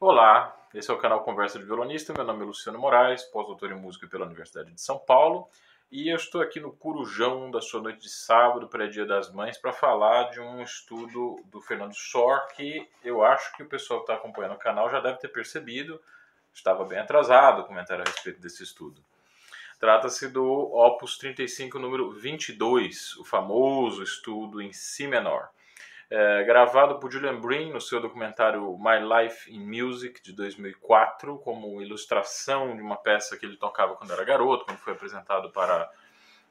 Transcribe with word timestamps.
Olá, 0.00 0.54
esse 0.74 0.90
é 0.90 0.92
o 0.92 0.98
canal 0.98 1.22
Conversa 1.22 1.56
de 1.56 1.64
Violonista. 1.64 2.12
Meu 2.12 2.24
nome 2.24 2.42
é 2.42 2.46
Luciano 2.46 2.78
Moraes, 2.78 3.22
pós-doutor 3.22 3.70
em 3.70 3.76
música 3.76 4.08
pela 4.08 4.26
Universidade 4.26 4.72
de 4.72 4.80
São 4.80 4.98
Paulo, 4.98 5.48
e 5.90 6.08
eu 6.08 6.16
estou 6.16 6.42
aqui 6.42 6.58
no 6.58 6.72
Curujão 6.72 7.48
da 7.48 7.60
sua 7.60 7.80
noite 7.80 8.00
de 8.00 8.08
sábado, 8.10 8.68
pré-dia 8.68 9.06
das 9.06 9.32
mães, 9.32 9.56
para 9.56 9.72
falar 9.72 10.30
de 10.30 10.40
um 10.40 10.60
estudo 10.60 11.40
do 11.46 11.60
Fernando 11.60 11.94
Sor 11.94 12.44
que 12.48 12.90
eu 13.04 13.22
acho 13.22 13.56
que 13.56 13.62
o 13.62 13.68
pessoal 13.68 14.00
que 14.00 14.10
está 14.10 14.14
acompanhando 14.14 14.56
o 14.56 14.58
canal 14.58 14.90
já 14.90 14.98
deve 14.98 15.18
ter 15.18 15.28
percebido. 15.28 16.02
Estava 16.52 16.84
bem 16.84 16.98
atrasado 16.98 17.62
o 17.62 17.64
comentário 17.64 18.02
a 18.04 18.10
respeito 18.10 18.40
desse 18.40 18.64
estudo. 18.64 19.00
Trata-se 19.78 20.28
do 20.28 20.44
Opus 20.44 21.16
35, 21.16 21.78
número 21.78 22.10
22, 22.10 23.16
o 23.16 23.24
famoso 23.24 24.02
estudo 24.02 24.60
em 24.60 24.72
Si 24.72 25.06
menor 25.06 25.53
é, 26.14 26.44
gravado 26.44 27.00
por 27.00 27.10
Julian 27.10 27.40
Breen 27.40 27.72
no 27.72 27.80
seu 27.80 28.00
documentário 28.00 28.78
My 28.78 29.00
Life 29.02 29.52
in 29.52 29.58
Music 29.58 30.22
de 30.22 30.32
2004, 30.32 31.38
como 31.40 31.82
ilustração 31.82 32.76
de 32.76 32.80
uma 32.80 32.96
peça 32.96 33.36
que 33.36 33.44
ele 33.44 33.56
tocava 33.56 33.96
quando 33.96 34.12
era 34.12 34.22
garoto, 34.22 34.64
quando 34.64 34.78
foi 34.78 34.92
apresentado 34.92 35.50
para 35.50 35.90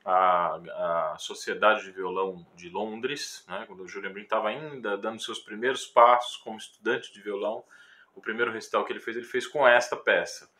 a, 0.04 1.14
a 1.14 1.18
Sociedade 1.18 1.84
de 1.84 1.92
Violão 1.92 2.46
de 2.58 2.68
Londres, 2.70 3.46
né, 3.48 3.64
quando 3.66 3.84
o 3.84 3.88
Julian 3.88 4.12
Breen 4.12 4.26
estava 4.26 4.50
ainda 4.50 4.98
dando 4.98 5.22
seus 5.22 5.40
primeiros 5.40 5.86
passos 5.86 6.36
como 6.36 6.58
estudante 6.58 7.14
de 7.14 7.22
violão. 7.22 7.64
O 8.14 8.20
primeiro 8.20 8.52
recital 8.52 8.84
que 8.84 8.92
ele 8.92 9.00
fez, 9.00 9.16
ele 9.16 9.26
fez 9.26 9.48
com 9.48 9.66
esta 9.66 9.96
peça. 9.96 10.52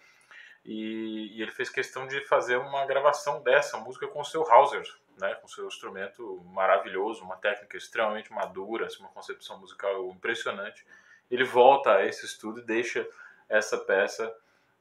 E, 0.64 1.38
e 1.38 1.42
ele 1.42 1.52
fez 1.52 1.70
questão 1.70 2.08
de 2.08 2.22
fazer 2.22 2.56
uma 2.56 2.86
gravação 2.86 3.44
dessa 3.44 3.78
música 3.78 4.08
com 4.08 4.22
o 4.22 4.26
seu 4.26 4.50
Hauser, 4.50 4.88
né, 5.20 5.36
com 5.36 5.48
seu 5.48 5.68
instrumento 5.68 6.42
maravilhoso, 6.46 7.24
uma 7.24 7.38
técnica 7.38 7.78
extremamente 7.78 8.32
madura, 8.32 8.88
assim, 8.88 9.00
uma 9.00 9.10
concepção 9.10 9.60
musical 9.60 10.10
impressionante. 10.10 10.86
Ele 11.30 11.44
volta 11.44 11.96
a 11.96 12.06
esse 12.06 12.26
estudo 12.26 12.60
e 12.60 12.66
deixa 12.66 13.08
essa 13.50 13.78
peça 13.78 14.34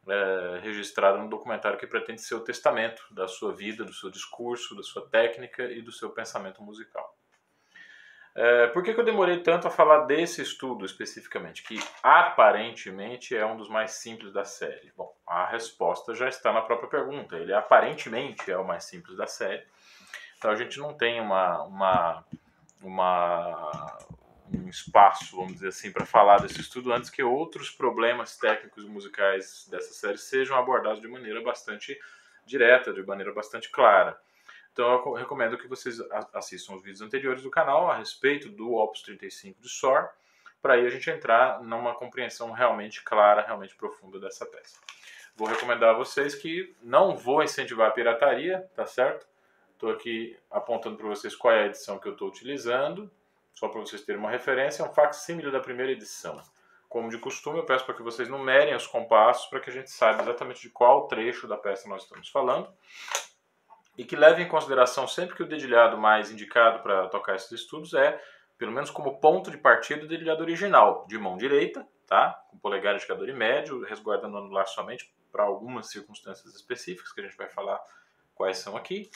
é, 0.09 0.61
registrada 0.63 1.19
no 1.19 1.29
documentário 1.29 1.79
que 1.79 1.87
pretende 1.87 2.21
ser 2.21 2.35
o 2.35 2.41
testamento 2.41 3.03
da 3.11 3.29
sua 3.29 3.55
vida, 3.55 3.85
do 3.85 3.93
seu 3.93 4.11
discurso, 4.11 4.75
da 4.75 4.83
sua 4.83 5.09
técnica 5.09 5.65
e 5.65 5.81
do 5.81 5.93
seu 5.93 6.11
pensamento 6.11 6.63
musical. 6.63 7.17
É, 8.35 8.67
por 8.69 8.83
que, 8.83 8.95
que 8.95 9.01
eu 9.01 9.05
demorei 9.05 9.43
tanto 9.43 9.69
a 9.69 9.71
falar 9.71 10.07
desse 10.07 10.41
estudo 10.41 10.87
especificamente, 10.87 11.63
que 11.63 11.79
aparentemente 12.03 13.37
é 13.37 13.45
um 13.45 13.59
dos 13.59 13.69
mais 13.69 13.93
simples 13.93 14.33
da 14.33 14.45
série? 14.45 14.91
Bom, 14.97 15.15
a 15.27 15.45
resposta 15.45 16.15
já 16.15 16.29
está 16.29 16.51
na 16.51 16.63
própria 16.63 16.89
pergunta. 16.89 17.37
Ele 17.37 17.53
aparentemente 17.53 18.51
é 18.51 18.57
o 18.57 18.67
mais 18.67 18.85
simples 18.85 19.19
da 19.19 19.27
série 19.27 19.63
então 20.43 20.51
a 20.51 20.57
gente 20.57 20.77
não 20.81 20.93
tem 20.93 21.21
uma, 21.21 21.63
uma, 21.63 22.25
uma 22.83 23.99
um 24.53 24.69
espaço, 24.69 25.37
vamos 25.37 25.53
dizer 25.53 25.69
assim, 25.69 25.93
para 25.93 26.05
falar 26.05 26.39
desse 26.39 26.61
estudo 26.61 26.93
antes 26.93 27.09
que 27.09 27.23
outros 27.23 27.71
problemas 27.71 28.37
técnicos 28.37 28.85
musicais 28.85 29.69
dessa 29.71 29.95
série 29.95 30.19
sejam 30.19 30.57
abordados 30.57 31.01
de 31.01 31.07
maneira 31.07 31.41
bastante 31.41 31.97
direta, 32.45 32.93
de 32.93 33.05
maneira 33.05 33.33
bastante 33.33 33.71
clara. 33.71 34.19
Então 34.73 34.91
eu 34.91 35.13
recomendo 35.13 35.57
que 35.57 35.69
vocês 35.69 36.01
assistam 36.35 36.75
os 36.75 36.83
vídeos 36.83 37.03
anteriores 37.03 37.45
do 37.45 37.49
canal 37.51 37.89
a 37.89 37.97
respeito 37.97 38.49
do 38.49 38.73
Opus 38.73 39.03
35 39.03 39.63
de 39.63 39.69
SOR, 39.69 40.09
para 40.61 40.75
aí 40.75 40.85
a 40.85 40.91
gente 40.91 41.09
entrar 41.09 41.63
numa 41.63 41.95
compreensão 41.95 42.51
realmente 42.51 43.01
clara, 43.05 43.43
realmente 43.43 43.77
profunda 43.77 44.19
dessa 44.19 44.45
peça. 44.45 44.77
Vou 45.37 45.47
recomendar 45.47 45.91
a 45.91 45.99
vocês 45.99 46.35
que 46.35 46.75
não 46.83 47.17
vou 47.17 47.45
incentivar 47.45 47.91
a 47.91 47.93
pirataria, 47.93 48.69
tá 48.75 48.85
certo? 48.85 49.31
Estou 49.83 49.97
aqui 49.97 50.39
apontando 50.49 50.97
para 50.97 51.09
vocês 51.09 51.35
qual 51.35 51.53
é 51.53 51.65
a 51.65 51.67
edição 51.67 51.99
que 51.99 52.07
eu 52.07 52.13
estou 52.13 52.29
utilizando, 52.29 53.11
só 53.53 53.67
para 53.67 53.81
vocês 53.81 54.01
terem 54.03 54.21
uma 54.21 54.31
referência, 54.31 54.81
é 54.81 54.87
um 54.87 54.95
facsímile 54.95 55.51
da 55.51 55.59
primeira 55.59 55.91
edição. 55.91 56.41
Como 56.89 57.11
de 57.11 57.19
costume, 57.19 57.59
eu 57.59 57.67
peço 57.67 57.85
para 57.85 57.97
que 57.97 58.03
vocês 58.03 58.29
numerem 58.29 58.77
os 58.77 58.87
compassos 58.87 59.47
para 59.47 59.59
que 59.59 59.71
a 59.71 59.73
gente 59.73 59.91
saiba 59.91 60.23
exatamente 60.23 60.63
de 60.63 60.71
qual 60.71 61.09
trecho 61.09 61.49
da 61.49 61.57
peça 61.57 61.89
nós 61.89 62.05
estamos 62.05 62.29
falando 62.29 62.73
e 63.99 64.05
que 64.05 64.15
leve 64.15 64.41
em 64.41 64.49
consideração 64.49 65.09
sempre 65.09 65.35
que 65.35 65.43
o 65.43 65.49
dedilhado 65.49 65.99
mais 65.99 66.31
indicado 66.31 66.81
para 66.81 67.09
tocar 67.09 67.35
esses 67.35 67.51
estudos 67.51 67.93
é, 67.93 68.23
pelo 68.57 68.71
menos 68.71 68.89
como 68.89 69.19
ponto 69.19 69.51
de 69.51 69.59
partida, 69.59 70.05
o 70.05 70.09
dedilhado 70.09 70.45
original, 70.45 71.05
de 71.09 71.19
mão 71.19 71.37
direita, 71.37 71.85
tá? 72.07 72.41
com 72.53 72.57
polegar 72.57 72.95
indicador 72.95 73.29
e 73.29 73.33
médio, 73.33 73.83
resguardando 73.83 74.37
o 74.37 74.39
anular 74.39 74.69
somente 74.69 75.13
para 75.33 75.43
algumas 75.43 75.91
circunstâncias 75.91 76.55
específicas 76.55 77.13
que 77.13 77.21
a 77.21 77.25
gente 77.25 77.37
vai 77.37 77.49
falar 77.49 77.81
quais 78.33 78.59
são 78.59 78.77
aqui. 78.77 79.11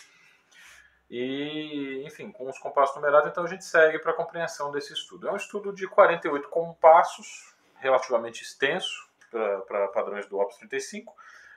E, 1.08 2.02
enfim, 2.04 2.32
com 2.32 2.48
os 2.48 2.58
compassos 2.58 2.96
numerados, 2.96 3.30
então 3.30 3.44
a 3.44 3.48
gente 3.48 3.64
segue 3.64 3.98
para 3.98 4.10
a 4.10 4.14
compreensão 4.14 4.72
desse 4.72 4.92
estudo. 4.92 5.28
É 5.28 5.32
um 5.32 5.36
estudo 5.36 5.72
de 5.72 5.86
48 5.86 6.48
compassos, 6.48 7.54
relativamente 7.76 8.42
extenso 8.42 9.06
para 9.30 9.88
padrões 9.88 10.26
do 10.26 10.38
Opus 10.38 10.56
35, 10.56 11.14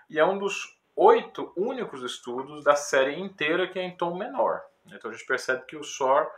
e 0.10 0.20
é 0.20 0.26
um 0.26 0.38
dos 0.38 0.78
oito 0.96 1.52
únicos 1.56 2.04
estudos 2.04 2.64
da 2.64 2.76
série 2.76 3.18
inteira 3.20 3.68
que 3.68 3.80
é 3.80 3.84
em 3.84 3.96
tom 3.96 4.16
menor. 4.16 4.62
Então 4.86 5.10
a 5.10 5.14
gente 5.14 5.26
percebe 5.26 5.66
que 5.66 5.78
o 5.78 5.84
SOR 5.84 6.30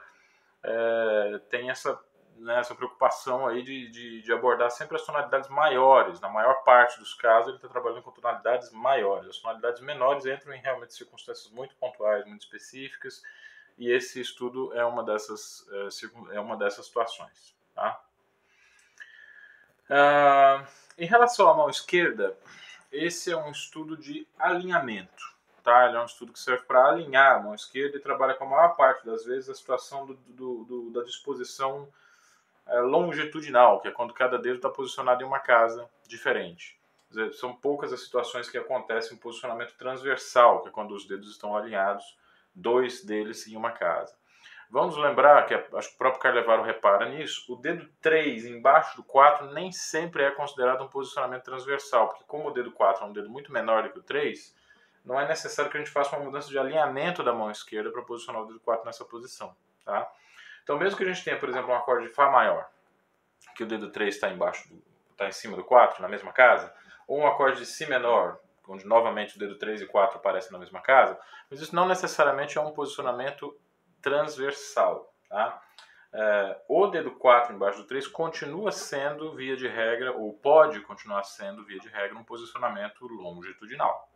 é, 0.64 1.42
tem 1.50 1.70
essa 1.70 2.00
né, 2.42 2.60
essa 2.60 2.74
preocupação 2.74 3.48
aí 3.48 3.62
de, 3.62 3.88
de, 3.90 4.22
de, 4.22 4.34
abordar 4.34 4.72
sempre 4.72 4.96
as 4.96 5.06
tonalidades 5.06 5.48
maiores. 5.50 6.20
Na 6.20 6.30
maior 6.30 6.64
parte 6.64 7.00
dos 7.00 7.14
casos, 7.14 7.50
ele 7.50 7.58
está 7.58 7.68
trabalhando 7.68 8.02
com 8.02 8.12
tonalidades 8.12 8.72
maiores. 8.72 9.30
As 9.30 9.38
tonalidades 9.38 9.82
menores 9.82 10.26
entram 10.26 10.54
em 10.54 10.60
realmente 10.60 10.94
circunstâncias 10.94 11.52
muito 11.52 11.76
pontuais, 11.76 12.26
muito 12.26 12.42
específicas, 12.42 13.22
e 13.78 13.92
esse 13.92 14.20
estudo 14.20 14.74
é 14.74 14.84
uma 14.84 15.04
dessas, 15.04 15.66
é, 16.32 16.36
é 16.36 16.40
uma 16.40 16.58
dessas 16.58 16.86
situações. 16.86 17.56
Tá? 17.76 18.02
Ah, 19.90 20.66
em 20.98 21.06
relação 21.06 21.48
à 21.48 21.54
mão 21.54 21.70
esquerda, 21.70 22.36
esse 22.92 23.32
é 23.32 23.38
um 23.38 23.52
estudo 23.52 23.96
de 23.96 24.28
alinhamento. 24.38 25.32
Tá? 25.64 25.88
Ele 25.88 25.98
é 25.98 26.02
um 26.02 26.06
estudo 26.06 26.34
que 26.34 26.40
serve 26.40 26.64
para 26.64 26.90
alinhar 26.90 27.36
a 27.36 27.40
mão 27.40 27.54
esquerda 27.54 27.98
e 27.98 28.02
trabalha 28.02 28.34
com 28.34 28.46
a 28.46 28.50
maior 28.50 28.76
parte 28.76 29.06
das 29.06 29.24
vezes 29.24 29.50
a 29.50 29.54
situação 29.54 30.08
do, 30.08 30.16
do, 30.16 30.64
do, 30.64 30.90
da 30.92 31.04
disposição 31.04 31.88
longitudinal, 32.80 33.82
que 33.82 33.88
é 33.88 33.92
quando 33.92 34.14
cada 34.14 34.38
dedo 34.38 34.56
está 34.56 34.70
posicionado 34.70 35.24
em 35.24 35.26
uma 35.26 35.40
casa 35.40 35.90
diferente. 36.08 36.80
Dizer, 37.10 37.34
são 37.34 37.54
poucas 37.54 37.92
as 37.92 38.02
situações 38.02 38.50
que 38.50 38.58
acontecem 38.58 39.18
um 39.18 39.20
posicionamento 39.20 39.76
transversal, 39.78 40.62
que 40.62 40.70
é 40.70 40.72
quando 40.72 40.96
os 40.96 41.06
dedos 41.06 41.30
estão 41.30 41.56
alinhados, 41.56 42.18
dois 42.56 43.04
deles 43.04 43.46
em 43.48 43.56
uma 43.58 43.72
casa. 43.72 44.16
Vamos 44.70 44.96
lembrar 44.96 45.46
que 45.46 45.54
acho 45.54 45.90
que 45.90 45.96
o 45.96 45.98
próprio 45.98 46.22
Carlevaro 46.22 46.64
repara 46.64 47.10
nisso, 47.10 47.54
o 47.54 47.58
dedo 47.58 47.90
3 48.00 48.46
embaixo 48.46 48.96
do 48.96 49.04
4 49.04 49.52
nem 49.52 49.70
sempre 49.70 50.24
é 50.24 50.32
considerado 50.32 50.82
um 50.82 50.88
posicionamento 50.88 51.44
transversal, 51.44 52.08
porque 52.08 52.24
como 52.26 52.48
o 52.48 52.52
dedo 52.52 52.72
4 52.72 53.04
é 53.04 53.08
um 53.08 53.12
dedo 53.12 53.30
muito 53.30 53.52
menor 53.52 53.84
do 53.84 53.90
que 53.90 54.00
o 54.00 54.04
3, 54.04 54.56
não 55.04 55.20
é 55.20 55.28
necessário 55.28 55.70
que 55.70 55.76
a 55.76 55.80
gente 55.82 55.92
faça 55.92 56.16
uma 56.16 56.24
mudança 56.24 56.48
de 56.48 56.58
alinhamento 56.58 57.22
da 57.22 57.34
mão 57.34 57.52
esquerda 57.52 57.92
para 57.92 58.02
posicionar 58.04 58.44
o 58.44 58.46
dedo 58.46 58.62
4 58.62 58.86
nessa 58.86 59.04
posição. 59.04 59.54
Tá? 59.84 60.10
Então, 60.64 60.78
mesmo 60.78 60.98
que 60.98 61.04
a 61.04 61.08
gente 61.08 61.24
tenha, 61.24 61.38
por 61.38 61.50
exemplo, 61.50 61.72
um 61.72 61.76
acorde 61.76 62.08
de 62.08 62.14
Fá 62.14 62.30
maior, 62.30 62.70
que 63.56 63.64
o 63.64 63.68
dedo 63.68 63.92
3 63.92 64.14
está 64.14 64.30
embaixo, 64.30 64.70
está 65.12 65.28
em 65.28 65.32
cima 65.32 65.56
do 65.56 65.64
4, 65.64 66.02
na 66.02 66.08
mesma 66.08 66.32
casa, 66.32 66.74
ou 67.08 67.20
um 67.20 67.28
acorde 67.28 67.60
de 67.60 67.66
Si 67.66 67.88
menor, 67.88 68.40
onde 68.68 68.86
novamente 68.86 69.36
o 69.36 69.40
dedo 69.40 69.58
3 69.58 69.82
e 69.82 69.86
4 69.86 70.18
aparecem 70.18 70.52
na 70.52 70.60
mesma 70.60 70.82
casa, 70.82 71.20
mas 71.50 71.60
isso 71.60 71.76
não 71.76 71.88
necessariamente 71.88 72.58
é 72.58 72.62
um 72.62 72.72
posicionamento 72.72 73.58
transversal. 74.02 75.14
Tá? 75.28 75.62
É, 76.14 76.62
o 76.68 76.88
dedo 76.88 77.12
4 77.12 77.54
embaixo 77.54 77.80
do 77.80 77.88
3 77.88 78.08
continua 78.08 78.72
sendo, 78.72 79.34
via 79.36 79.56
de 79.56 79.68
regra, 79.68 80.12
ou 80.14 80.34
pode 80.34 80.80
continuar 80.82 81.24
sendo, 81.24 81.66
via 81.66 81.80
de 81.80 81.90
regra, 81.90 82.18
um 82.18 82.24
posicionamento 82.24 83.06
longitudinal. 83.08 84.11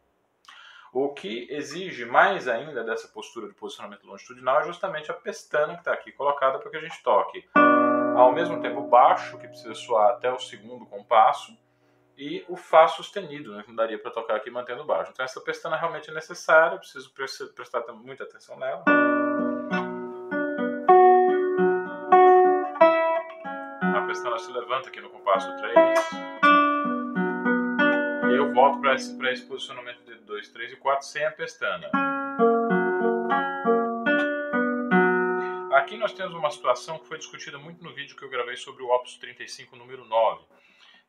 O 0.98 1.10
que 1.10 1.46
exige 1.50 2.06
mais 2.06 2.48
ainda 2.48 2.82
dessa 2.82 3.06
postura 3.10 3.50
de 3.50 3.54
posicionamento 3.54 4.08
longitudinal 4.08 4.62
é 4.62 4.64
justamente 4.64 5.12
a 5.12 5.14
pestana 5.14 5.74
que 5.74 5.80
está 5.80 5.92
aqui 5.92 6.10
colocada 6.10 6.58
para 6.58 6.72
que 6.72 6.78
a 6.78 6.80
gente 6.80 7.04
toque 7.04 7.46
ao 8.16 8.32
mesmo 8.32 8.62
tempo 8.62 8.82
baixo, 8.84 9.38
que 9.38 9.46
precisa 9.46 9.76
soar 9.76 10.12
até 10.12 10.32
o 10.32 10.40
segundo 10.40 10.86
compasso, 10.86 11.52
e 12.18 12.46
o 12.48 12.56
Fá 12.56 12.88
sustenido, 12.88 13.54
né, 13.54 13.64
que 13.64 13.68
não 13.68 13.76
daria 13.76 14.00
para 14.00 14.10
tocar 14.10 14.38
aqui 14.38 14.50
mantendo 14.50 14.86
baixo. 14.86 15.12
Então 15.12 15.26
essa 15.26 15.42
pestana 15.42 15.76
realmente 15.76 16.10
é 16.10 16.14
necessária, 16.14 16.78
preciso 16.78 17.14
prestar 17.54 17.84
muita 17.92 18.24
atenção 18.24 18.58
nela. 18.58 18.86
A 23.94 24.08
pestana 24.08 24.40
se 24.40 24.50
levanta 24.50 24.88
aqui 24.88 25.02
no 25.02 25.10
compasso 25.10 25.54
3 25.58 26.36
eu 28.36 28.54
volto 28.54 28.80
para 28.80 28.96
esse, 28.96 29.18
esse 29.28 29.46
posicionamento 29.46 30.04
2, 30.36 30.50
3 30.50 30.74
e 30.74 30.76
4 30.76 31.08
sem 31.08 31.26
a 31.26 31.32
pestana. 31.32 31.90
Aqui 35.74 35.96
nós 35.96 36.12
temos 36.12 36.34
uma 36.34 36.52
situação 36.52 37.00
que 37.00 37.08
foi 37.08 37.18
discutida 37.18 37.58
muito 37.58 37.82
no 37.82 37.94
vídeo 37.94 38.18
que 38.18 38.24
eu 38.24 38.30
gravei 38.30 38.58
sobre 38.58 38.84
o 38.84 38.90
Opus 38.90 39.16
35, 39.16 39.78
número 39.78 40.04
9. 40.04 40.44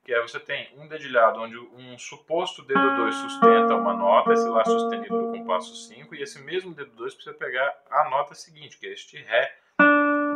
Que 0.04 0.14
é 0.14 0.22
você 0.22 0.38
tem 0.38 0.68
um 0.76 0.86
dedilhado 0.86 1.40
onde 1.40 1.58
um 1.58 1.98
suposto 1.98 2.62
dedo 2.62 2.96
2 2.98 3.14
sustenta 3.16 3.74
uma 3.74 3.94
nota, 3.94 4.32
esse 4.32 4.48
lá 4.48 4.64
sustenido 4.64 5.18
do 5.18 5.32
compasso 5.32 5.74
5, 5.74 6.14
e 6.14 6.22
esse 6.22 6.40
mesmo 6.40 6.72
dedo 6.72 6.92
2 6.92 7.14
precisa 7.14 7.34
pegar 7.34 7.76
a 7.90 8.08
nota 8.08 8.32
seguinte, 8.32 8.78
que 8.78 8.86
é 8.86 8.92
este 8.92 9.16
Ré 9.16 9.58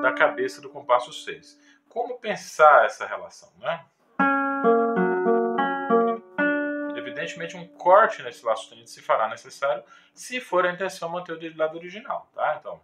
da 0.02 0.12
cabeça 0.12 0.60
do 0.60 0.68
compasso 0.68 1.12
6. 1.12 1.56
Como 1.88 2.18
pensar 2.18 2.86
essa 2.86 3.06
relação, 3.06 3.52
né? 3.58 3.84
Evidentemente 7.20 7.56
um 7.56 7.66
corte 7.66 8.22
nesse 8.22 8.44
Lá 8.44 8.56
sustenido 8.56 8.88
se 8.88 9.02
fará 9.02 9.28
necessário 9.28 9.84
se 10.14 10.40
for 10.40 10.66
a 10.66 10.72
intenção 10.72 11.08
manter 11.08 11.32
o 11.32 11.38
dedilhado 11.38 11.76
original, 11.76 12.30
tá? 12.34 12.56
Então. 12.58 12.80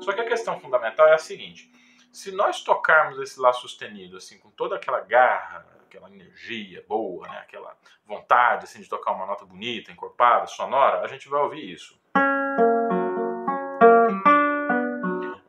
Só 0.00 0.12
que 0.12 0.20
a 0.20 0.28
questão 0.28 0.58
fundamental 0.60 1.06
é 1.08 1.14
a 1.14 1.18
seguinte: 1.18 1.70
se 2.12 2.32
nós 2.32 2.62
tocarmos 2.62 3.18
esse 3.20 3.40
Lá 3.40 3.52
sustenido 3.52 4.16
assim 4.16 4.38
com 4.38 4.50
toda 4.50 4.76
aquela 4.76 5.00
garra, 5.00 5.66
aquela 5.86 6.10
energia 6.10 6.84
boa, 6.88 7.26
né, 7.28 7.38
aquela 7.38 7.76
vontade 8.04 8.64
assim 8.64 8.80
de 8.80 8.88
tocar 8.88 9.12
uma 9.12 9.26
nota 9.26 9.44
bonita, 9.44 9.92
encorpada, 9.92 10.46
sonora, 10.46 11.00
a 11.00 11.06
gente 11.06 11.28
vai 11.28 11.40
ouvir 11.40 11.72
isso. 11.72 11.98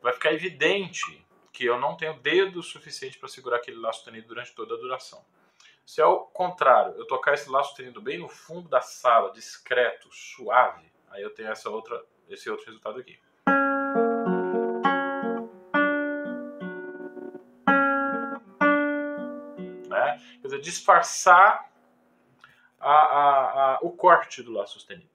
Vai 0.00 0.12
ficar 0.12 0.32
evidente 0.32 1.24
que 1.52 1.64
eu 1.66 1.78
não 1.78 1.96
tenho 1.96 2.14
dedo 2.14 2.62
suficiente 2.62 3.18
para 3.18 3.28
segurar 3.28 3.58
aquele 3.58 3.78
Lá 3.78 3.92
sustenido 3.92 4.28
durante 4.28 4.54
toda 4.54 4.74
a 4.74 4.78
duração. 4.78 5.22
Se 5.84 6.00
ao 6.00 6.26
contrário, 6.28 6.94
eu 6.96 7.06
tocar 7.06 7.34
esse 7.34 7.50
Lá 7.50 7.62
sustenido 7.62 8.00
bem 8.00 8.18
no 8.18 8.28
fundo 8.28 8.68
da 8.68 8.80
sala, 8.80 9.32
discreto, 9.32 10.08
suave, 10.10 10.90
aí 11.10 11.22
eu 11.22 11.30
tenho 11.30 11.50
essa 11.50 11.68
outra, 11.68 12.02
esse 12.28 12.48
outro 12.48 12.66
resultado 12.66 12.98
aqui. 12.98 13.18
Né? 19.88 20.22
Quer 20.40 20.48
dizer, 20.48 20.60
disfarçar 20.60 21.70
a, 22.80 22.90
a, 22.90 23.74
a, 23.74 23.78
o 23.82 23.90
corte 23.90 24.42
do 24.42 24.52
Lá 24.52 24.66
sustenido. 24.66 25.11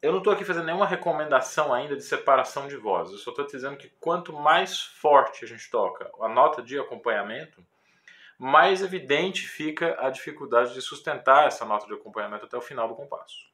Eu 0.00 0.12
não 0.12 0.18
estou 0.18 0.32
aqui 0.32 0.44
fazendo 0.44 0.66
nenhuma 0.66 0.86
recomendação 0.86 1.74
ainda 1.74 1.96
de 1.96 2.04
separação 2.04 2.68
de 2.68 2.76
vozes. 2.76 3.14
Eu 3.14 3.18
só 3.18 3.30
estou 3.30 3.44
dizendo 3.46 3.76
que 3.76 3.88
quanto 4.00 4.32
mais 4.32 4.80
forte 4.80 5.44
a 5.44 5.48
gente 5.48 5.68
toca 5.68 6.08
a 6.20 6.28
nota 6.28 6.62
de 6.62 6.78
acompanhamento, 6.78 7.64
mais 8.38 8.80
evidente 8.80 9.48
fica 9.48 9.96
a 9.98 10.08
dificuldade 10.08 10.72
de 10.72 10.80
sustentar 10.80 11.48
essa 11.48 11.64
nota 11.64 11.86
de 11.86 11.94
acompanhamento 11.94 12.44
até 12.44 12.56
o 12.56 12.60
final 12.60 12.86
do 12.86 12.94
compasso. 12.94 13.48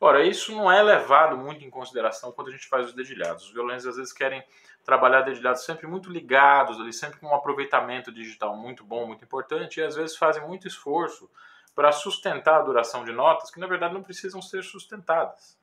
Ora, 0.00 0.24
isso 0.24 0.54
não 0.54 0.72
é 0.72 0.82
levado 0.82 1.36
muito 1.36 1.62
em 1.62 1.70
consideração 1.70 2.32
quando 2.32 2.48
a 2.48 2.50
gente 2.50 2.66
faz 2.66 2.86
os 2.86 2.94
dedilhados. 2.94 3.44
Os 3.44 3.52
violinistas 3.52 3.90
às 3.90 3.96
vezes 3.96 4.12
querem 4.14 4.42
trabalhar 4.82 5.20
dedilhados 5.20 5.64
sempre 5.64 5.86
muito 5.86 6.10
ligados, 6.10 6.80
ali 6.80 6.92
sempre 6.92 7.20
com 7.20 7.26
um 7.26 7.34
aproveitamento 7.34 8.10
digital 8.10 8.56
muito 8.56 8.82
bom, 8.82 9.06
muito 9.06 9.24
importante, 9.24 9.78
e 9.78 9.82
às 9.82 9.94
vezes 9.94 10.16
fazem 10.16 10.46
muito 10.46 10.66
esforço 10.66 11.30
para 11.74 11.92
sustentar 11.92 12.60
a 12.60 12.62
duração 12.62 13.04
de 13.04 13.12
notas 13.12 13.50
que 13.50 13.60
na 13.60 13.66
verdade 13.66 13.94
não 13.94 14.02
precisam 14.02 14.40
ser 14.40 14.62
sustentadas. 14.62 15.58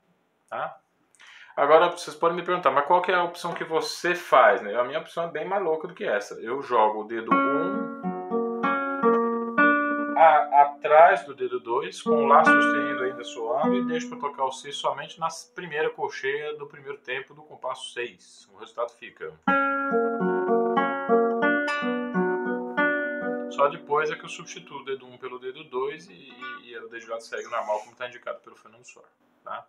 Tá? 0.50 0.78
Agora 1.56 1.90
vocês 1.90 2.16
podem 2.16 2.38
me 2.38 2.44
perguntar, 2.44 2.72
mas 2.72 2.86
qual 2.86 3.02
que 3.02 3.12
é 3.12 3.16
a 3.16 3.24
opção 3.24 3.54
que 3.54 3.64
você 3.64 4.16
faz? 4.16 4.62
Né? 4.62 4.76
A 4.76 4.84
minha 4.84 5.00
opção 5.00 5.24
é 5.26 5.28
bem 5.28 5.46
mais 5.46 5.64
louca 5.64 5.88
do 5.88 5.94
que 5.94 6.04
essa. 6.04 6.36
Eu 6.36 6.62
jogo 6.62 7.02
o 7.02 7.04
dedo 7.04 7.34
1 7.34 7.38
um, 7.38 7.82
atrás 10.62 11.24
do 11.26 11.34
dedo 11.34 11.60
2, 11.60 12.02
com 12.02 12.12
o 12.12 12.26
Lá 12.26 12.44
sustenido 12.44 13.04
ainda 13.04 13.24
soando, 13.24 13.76
e 13.76 13.86
deixo 13.86 14.10
para 14.10 14.20
tocar 14.20 14.46
o 14.46 14.52
Si 14.52 14.72
somente 14.72 15.20
na 15.20 15.28
primeira 15.56 15.90
colcheia 15.90 16.56
do 16.58 16.68
primeiro 16.68 16.98
tempo 16.98 17.34
do 17.34 17.42
compasso 17.44 17.94
6. 17.94 18.50
O 18.54 18.58
resultado 18.58 18.92
fica. 18.92 19.34
Só 23.62 23.68
depois 23.68 24.10
é 24.10 24.16
que 24.16 24.26
eu 24.26 24.30
substituo 24.30 24.80
o 24.80 24.84
dedo 24.84 25.06
1 25.06 25.20
pelo 25.20 25.38
dedo 25.38 25.64
2 25.64 26.08
e, 26.08 26.14
e, 26.14 26.72
e 26.72 26.78
o 26.80 26.90
dedilhado 26.90 27.22
segue 27.22 27.48
normal, 27.48 27.78
como 27.82 27.92
está 27.92 28.08
indicado 28.08 28.40
pelo 28.40 28.56
Fernando 28.56 28.84
Soar. 28.86 29.06
Tá? 29.44 29.68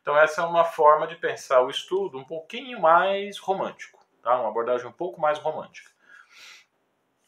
Então 0.00 0.16
essa 0.16 0.40
é 0.40 0.44
uma 0.46 0.64
forma 0.64 1.06
de 1.06 1.16
pensar 1.16 1.60
o 1.60 1.68
estudo 1.68 2.16
um 2.16 2.24
pouquinho 2.24 2.80
mais 2.80 3.36
romântico, 3.36 4.02
tá? 4.22 4.40
uma 4.40 4.48
abordagem 4.48 4.86
um 4.86 4.92
pouco 4.92 5.20
mais 5.20 5.38
romântica. 5.38 5.90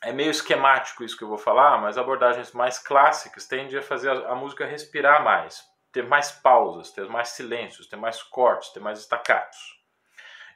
É 0.00 0.10
meio 0.10 0.30
esquemático 0.30 1.04
isso 1.04 1.14
que 1.14 1.24
eu 1.24 1.28
vou 1.28 1.36
falar, 1.36 1.76
mas 1.76 1.98
abordagens 1.98 2.52
mais 2.52 2.78
clássicas 2.78 3.46
tendem 3.46 3.76
a 3.76 3.82
fazer 3.82 4.08
a, 4.08 4.30
a 4.30 4.34
música 4.34 4.64
respirar 4.64 5.22
mais, 5.22 5.62
ter 5.92 6.06
mais 6.06 6.32
pausas, 6.32 6.90
ter 6.90 7.06
mais 7.06 7.28
silêncios, 7.28 7.86
ter 7.86 7.96
mais 7.96 8.22
cortes, 8.22 8.70
ter 8.70 8.80
mais 8.80 8.98
estacatos. 8.98 9.78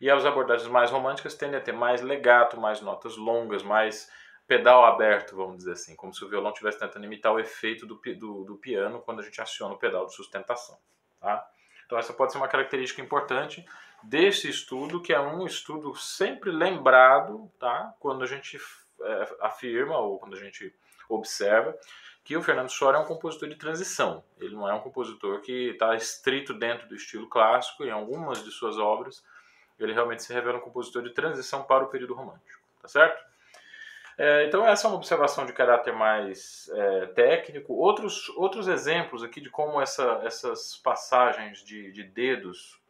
E 0.01 0.11
as 0.11 0.25
abordagens 0.25 0.71
mais 0.71 0.91
românticas 0.91 1.35
tendem 1.35 1.59
a 1.59 1.63
ter 1.63 1.73
mais 1.73 2.01
legato, 2.01 2.59
mais 2.59 2.81
notas 2.81 3.19
longas, 3.19 3.63
mais 3.63 4.11
pedal 4.47 4.85
aberto, 4.85 5.37
vamos 5.37 5.59
dizer 5.59 5.73
assim, 5.73 5.97
como 5.97 6.15
se 6.15 6.25
o 6.25 6.29
violão 6.29 6.51
estivesse 6.51 6.79
tentando 6.79 7.05
imitar 7.05 7.33
o 7.33 7.41
efeito 7.41 7.87
do, 7.87 8.01
do, 8.17 8.45
do, 8.45 8.57
piano 8.57 9.01
quando 9.01 9.21
a 9.21 9.23
gente 9.23 9.41
aciona 9.41 9.75
o 9.75 9.79
pedal 9.79 10.07
de 10.07 10.15
sustentação. 10.15 10.79
Tá? 11.21 11.49
Então 11.87 11.99
essa 11.99 12.13
pode 12.13 12.33
ser 12.33 12.39
uma 12.39 12.49
característica 12.49 13.01
importante 13.01 13.65
desse 14.03 14.49
estudo, 14.49 15.01
que 15.01 15.13
é 15.13 15.21
um 15.21 15.47
estudo 15.47 15.95
sempre 15.95 16.51
lembrado 16.51 17.51
tá? 17.59 17.95
quando 18.01 18.23
a 18.23 18.27
gente 18.27 18.59
é, 19.01 19.37
afirma 19.41 19.99
ou 19.99 20.19
quando 20.19 20.35
a 20.35 20.41
gente 20.41 20.75
observa 21.09 21.77
que 22.25 22.37
o 22.37 22.43
Fernando 22.43 22.71
Sora 22.71 22.99
é 22.99 23.01
um 23.01 23.05
compositor 23.05 23.49
de 23.49 23.57
transição. 23.57 24.25
Ele 24.39 24.55
não 24.55 24.69
é 24.69 24.75
um 24.75 24.81
compositor 24.81 25.41
que 25.41 25.71
está 25.71 25.95
estrito 25.95 26.55
dentro 26.55 26.89
do 26.89 26.95
estilo 26.95 27.29
clássico, 27.29 27.85
em 27.85 27.91
algumas 27.91 28.45
de 28.45 28.51
suas 28.51 28.79
obras 28.79 29.23
ele 29.85 29.93
realmente 29.93 30.23
se 30.23 30.33
revela 30.33 30.59
um 30.59 30.61
compositor 30.61 31.03
de 31.03 31.11
transição 31.11 31.65
para 31.65 31.85
o 31.85 31.89
período 31.89 32.15
romântico, 32.15 32.61
tá 32.81 32.89
certo? 32.89 33.32
É, 34.19 34.47
então 34.47 34.67
essa 34.67 34.87
é 34.87 34.91
uma 34.91 34.97
observação 34.97 35.47
de 35.47 35.53
caráter 35.53 35.93
mais 35.93 36.71
é, 36.73 37.07
técnico. 37.07 37.73
Outros, 37.75 38.29
outros 38.31 38.69
exemplos 38.69 39.23
aqui 39.23 39.41
de 39.41 39.51
como 39.51 39.81
essa, 39.81 40.21
essas 40.25 40.77
passagens 40.77 41.65
de, 41.65 41.91
de 41.93 42.03
dedos, 42.03 42.81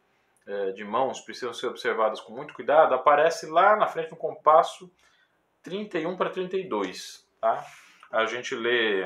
é, 0.45 0.71
de 0.71 0.83
mãos, 0.83 1.21
precisam 1.21 1.53
ser 1.53 1.67
observadas 1.67 2.19
com 2.19 2.33
muito 2.33 2.53
cuidado, 2.53 2.93
aparece 2.93 3.45
lá 3.45 3.75
na 3.75 3.87
frente 3.87 4.11
no 4.11 4.17
compasso 4.17 4.91
31 5.63 6.15
para 6.17 6.29
32. 6.29 7.25
Tá? 7.39 7.65
A 8.11 8.25
gente 8.25 8.53
lê, 8.53 9.03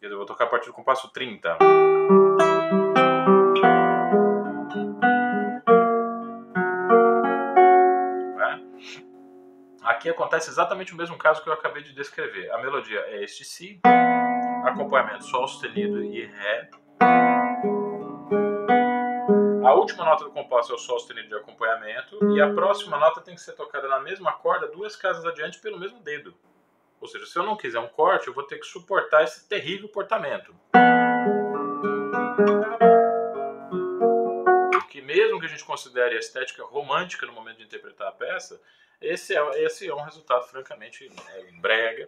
eu 0.00 0.16
vou 0.16 0.26
tocar 0.26 0.44
a 0.44 0.48
partir 0.48 0.66
do 0.66 0.72
compasso 0.72 1.08
30. 1.12 1.87
Aqui 9.98 10.08
acontece 10.08 10.48
exatamente 10.48 10.94
o 10.94 10.96
mesmo 10.96 11.18
caso 11.18 11.42
que 11.42 11.48
eu 11.48 11.52
acabei 11.52 11.82
de 11.82 11.92
descrever. 11.92 12.48
A 12.52 12.58
melodia 12.58 13.00
é 13.08 13.24
este 13.24 13.44
Si, 13.44 13.80
acompanhamento 14.64 15.24
Sol 15.24 15.48
sustenido 15.48 16.04
e 16.04 16.24
Ré. 16.24 16.70
A 19.64 19.74
última 19.74 20.04
nota 20.04 20.22
do 20.22 20.30
compasso 20.30 20.70
é 20.70 20.76
o 20.76 20.78
Sol 20.78 21.00
sustenido 21.00 21.26
de 21.26 21.34
acompanhamento 21.34 22.32
e 22.32 22.40
a 22.40 22.48
próxima 22.54 22.96
nota 22.96 23.20
tem 23.20 23.34
que 23.34 23.40
ser 23.40 23.54
tocada 23.54 23.88
na 23.88 23.98
mesma 23.98 24.30
corda 24.34 24.68
duas 24.68 24.94
casas 24.94 25.26
adiante 25.26 25.58
pelo 25.58 25.80
mesmo 25.80 25.98
dedo. 25.98 26.32
Ou 27.00 27.08
seja, 27.08 27.26
se 27.26 27.36
eu 27.36 27.42
não 27.42 27.56
quiser 27.56 27.80
um 27.80 27.88
corte, 27.88 28.28
eu 28.28 28.34
vou 28.34 28.44
ter 28.44 28.58
que 28.58 28.66
suportar 28.66 29.24
esse 29.24 29.48
terrível 29.48 29.88
portamento. 29.88 30.54
A 35.48 35.50
gente 35.50 35.64
considere 35.64 36.14
a 36.14 36.18
estética 36.18 36.62
romântica 36.64 37.26
no 37.26 37.32
momento 37.32 37.56
de 37.56 37.64
interpretar 37.64 38.08
a 38.08 38.12
peça, 38.12 38.60
esse 39.00 39.34
é, 39.34 39.64
esse 39.64 39.88
é 39.88 39.94
um 39.94 40.02
resultado, 40.02 40.46
francamente, 40.46 41.10
é, 41.30 41.52
brega 41.52 42.06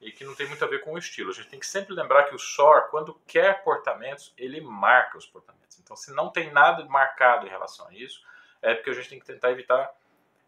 e 0.00 0.10
que 0.12 0.24
não 0.24 0.34
tem 0.34 0.46
muito 0.46 0.64
a 0.64 0.68
ver 0.68 0.80
com 0.80 0.94
o 0.94 0.98
estilo. 0.98 1.30
A 1.30 1.34
gente 1.34 1.48
tem 1.48 1.58
que 1.58 1.66
sempre 1.66 1.92
lembrar 1.94 2.24
que 2.24 2.34
o 2.34 2.38
SOR, 2.38 2.88
quando 2.90 3.20
quer 3.26 3.62
portamentos, 3.62 4.32
ele 4.38 4.60
marca 4.60 5.18
os 5.18 5.26
portamentos. 5.26 5.78
Então, 5.78 5.96
se 5.96 6.12
não 6.12 6.30
tem 6.30 6.50
nada 6.50 6.84
marcado 6.86 7.46
em 7.46 7.50
relação 7.50 7.88
a 7.88 7.92
isso, 7.92 8.22
é 8.62 8.74
porque 8.74 8.90
a 8.90 8.94
gente 8.94 9.08
tem 9.08 9.18
que 9.18 9.26
tentar 9.26 9.50
evitar 9.50 9.92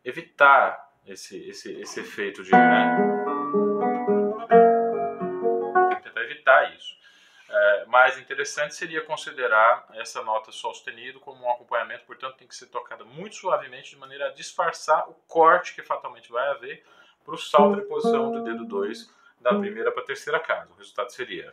evitar 0.04 0.90
esse, 1.06 1.36
esse, 1.48 1.72
esse 1.80 2.00
efeito 2.00 2.42
de. 2.42 2.52
Né? 2.52 3.19
É, 7.52 7.84
mais 7.86 8.16
interessante 8.16 8.76
seria 8.76 9.04
considerar 9.04 9.84
essa 9.94 10.22
nota 10.22 10.52
sol 10.52 10.72
sustenido 10.72 11.18
como 11.18 11.44
um 11.44 11.50
acompanhamento, 11.50 12.04
portanto, 12.04 12.36
tem 12.36 12.46
que 12.46 12.54
ser 12.54 12.66
tocada 12.66 13.04
muito 13.04 13.34
suavemente, 13.34 13.90
de 13.90 13.96
maneira 13.96 14.28
a 14.28 14.30
disfarçar 14.30 15.10
o 15.10 15.14
corte 15.26 15.74
que 15.74 15.82
fatalmente 15.82 16.30
vai 16.30 16.48
haver 16.48 16.84
para 17.24 17.34
o 17.34 17.38
salto 17.38 17.80
de 17.80 17.86
posição 17.88 18.30
do 18.30 18.44
dedo 18.44 18.64
2 18.64 19.12
da 19.40 19.58
primeira 19.58 19.90
para 19.90 20.02
a 20.02 20.06
terceira 20.06 20.38
casa. 20.38 20.70
O 20.72 20.76
resultado 20.76 21.10
seria. 21.10 21.52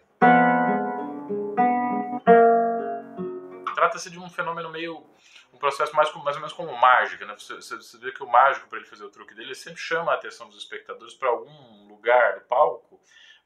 Trata-se 3.74 4.12
de 4.12 4.20
um 4.20 4.30
fenômeno 4.30 4.70
meio. 4.70 5.04
um 5.52 5.58
processo 5.58 5.96
mais, 5.96 6.14
mais 6.14 6.36
ou 6.36 6.42
menos 6.42 6.54
como 6.54 6.78
mágica. 6.78 7.26
Né? 7.26 7.34
Você, 7.40 7.56
você 7.56 7.98
vê 7.98 8.12
que 8.12 8.22
o 8.22 8.28
mágico, 8.28 8.68
para 8.68 8.78
ele 8.78 8.88
fazer 8.88 9.04
o 9.04 9.10
truque 9.10 9.34
dele, 9.34 9.48
ele 9.48 9.56
sempre 9.56 9.80
chama 9.80 10.12
a 10.12 10.16
atenção 10.16 10.48
dos 10.48 10.58
espectadores 10.60 11.16
para 11.16 11.30
algum 11.30 11.88
lugar 11.88 12.36
do 12.36 12.42
palco 12.42 12.87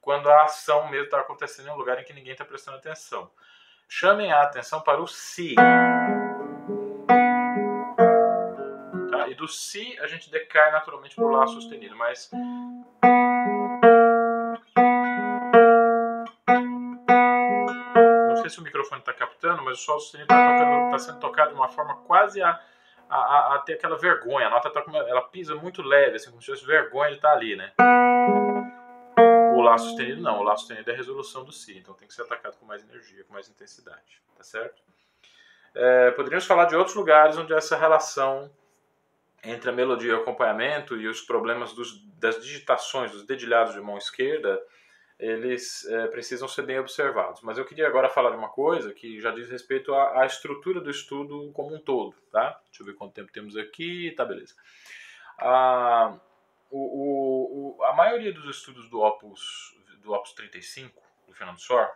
quando 0.02 0.30
a 0.30 0.44
ação 0.44 0.90
mesmo 0.90 1.06
está 1.06 1.20
acontecendo 1.20 1.68
em 1.68 1.72
um 1.72 1.76
lugar 1.76 2.00
em 2.00 2.04
que 2.04 2.12
ninguém 2.12 2.32
está 2.34 2.44
prestando 2.44 2.78
atenção. 2.78 3.30
Chamem 3.88 4.32
a 4.32 4.42
atenção 4.42 4.82
para 4.82 5.00
o 5.00 5.08
si. 5.08 5.54
Tá? 9.12 9.28
E 9.28 9.36
do 9.36 9.48
si 9.48 9.98
a 10.00 10.08
gente 10.08 10.32
decai 10.32 10.72
naturalmente 10.72 11.16
para 11.16 11.24
o 11.26 11.30
lá 11.30 11.46
sustenido, 11.46 11.96
mas. 11.96 12.32
Não 18.28 18.38
sei 18.38 18.50
se 18.50 18.60
o 18.60 18.64
microfone 18.64 19.02
está 19.02 19.14
captando, 19.14 19.62
mas 19.62 19.78
o 19.78 19.82
sol 19.82 20.00
sustenido 20.00 20.34
está 20.34 20.90
tá 20.90 21.00
sendo 21.00 21.20
tocado 21.20 21.50
de 21.50 21.56
uma 21.56 21.68
forma 21.68 21.98
quase 22.08 22.42
a, 22.42 22.60
a, 23.08 23.56
a, 23.56 23.60
ter 23.60 23.74
aquela 23.74 23.98
vergonha. 23.98 24.48
A 24.48 24.50
nota 24.50 24.72
tá, 24.72 24.84
ela 25.08 25.22
pisa 25.22 25.54
muito 25.54 25.84
leve, 25.84 26.16
assim, 26.16 26.32
como 26.32 26.42
se 26.42 26.46
tivesse 26.46 26.66
vergonha 26.66 27.12
de 27.12 27.18
estar 27.18 27.30
tá 27.30 27.36
ali, 27.36 27.56
né? 27.56 27.72
O 29.62 29.64
Lá 29.64 29.78
sustenido 29.78 30.22
não, 30.22 30.40
o 30.40 30.44
Lá 30.44 30.58
sustenido 30.58 30.90
é 30.90 30.94
a 30.94 30.98
resolução 30.98 31.44
do 31.44 31.52
Si, 31.52 31.78
então 31.78 31.94
tem 31.94 32.08
que 32.08 32.14
ser 32.14 32.24
atacado 32.24 32.58
com 32.58 32.66
mais 32.66 32.82
energia, 32.82 33.24
com 33.24 33.34
mais 33.34 33.48
intensidade, 33.48 34.22
tá 34.36 34.44
certo? 34.44 34.82
É, 35.76 36.10
poderíamos 36.12 36.46
falar 36.46 36.66
de 36.66 36.76
outros 36.76 36.96
lugares 36.96 37.38
onde 37.38 37.54
essa 37.54 37.78
relação 37.78 38.52
entre 39.44 39.70
a 39.70 39.74
melodia 39.74 40.12
e 40.12 40.14
o 40.14 40.22
acompanhamento 40.22 40.98
e 40.98 41.08
os 41.08 41.22
problemas 41.22 41.74
dos, 41.74 42.04
das 42.18 42.42
digitações, 42.42 43.12
dos 43.12 43.24
dedilhados 43.24 43.74
de 43.74 43.82
mão 43.82 43.98
esquerda, 43.98 44.62
eles 45.20 45.86
é, 45.86 46.08
precisam 46.08 46.48
ser 46.48 46.64
bem 46.64 46.80
observados. 46.80 47.42
Mas 47.44 47.60
eu 47.60 47.66
queria 47.66 47.88
agora 47.88 48.10
falar 48.10 48.32
de 48.32 48.38
uma 48.38 48.50
coisa 48.50 48.92
que 48.92 49.22
já 49.22 49.30
diz 49.30 49.48
respeito 49.48 49.94
à, 49.94 50.22
à, 50.22 50.26
estrutura 50.26 50.82
do 50.82 50.90
estudo 50.90 51.52
como 51.54 51.76
um 51.76 51.80
todo, 51.80 52.16
tá? 52.32 52.60
Deixa 52.66 52.82
eu 52.82 52.86
ver 52.88 52.96
quanto 52.96 53.14
tempo 53.14 53.32
temos 53.32 53.56
aqui, 53.56 54.12
tá, 54.18 54.26
beleza. 54.26 54.56
Ah, 55.38 56.20
o, 56.72 57.78
o, 57.78 57.84
a 57.84 57.94
maioria 57.94 58.34
dos 58.34 58.58
estudos 58.58 58.90
do 58.90 59.02
Opus, 59.02 59.76
do 60.00 60.14
Opus 60.14 60.34
35, 60.34 61.02
do 61.28 61.34
Fernando 61.34 61.60
Sor, 61.60 61.90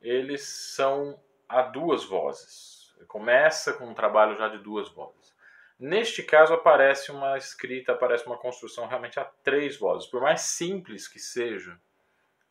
eles 0.00 0.42
são 0.42 1.20
a 1.48 1.62
duas 1.62 2.04
vozes. 2.04 2.94
Começa 3.08 3.72
com 3.74 3.86
um 3.86 3.94
trabalho 3.94 4.36
já 4.36 4.48
de 4.48 4.58
duas 4.58 4.88
vozes. 4.88 5.34
Neste 5.78 6.22
caso, 6.22 6.54
aparece 6.54 7.12
uma 7.12 7.36
escrita, 7.36 7.92
aparece 7.92 8.26
uma 8.26 8.38
construção 8.38 8.86
realmente 8.86 9.20
a 9.20 9.24
três 9.44 9.76
vozes. 9.76 10.08
Por 10.08 10.22
mais 10.22 10.40
simples 10.40 11.06
que 11.06 11.18
seja 11.18 11.78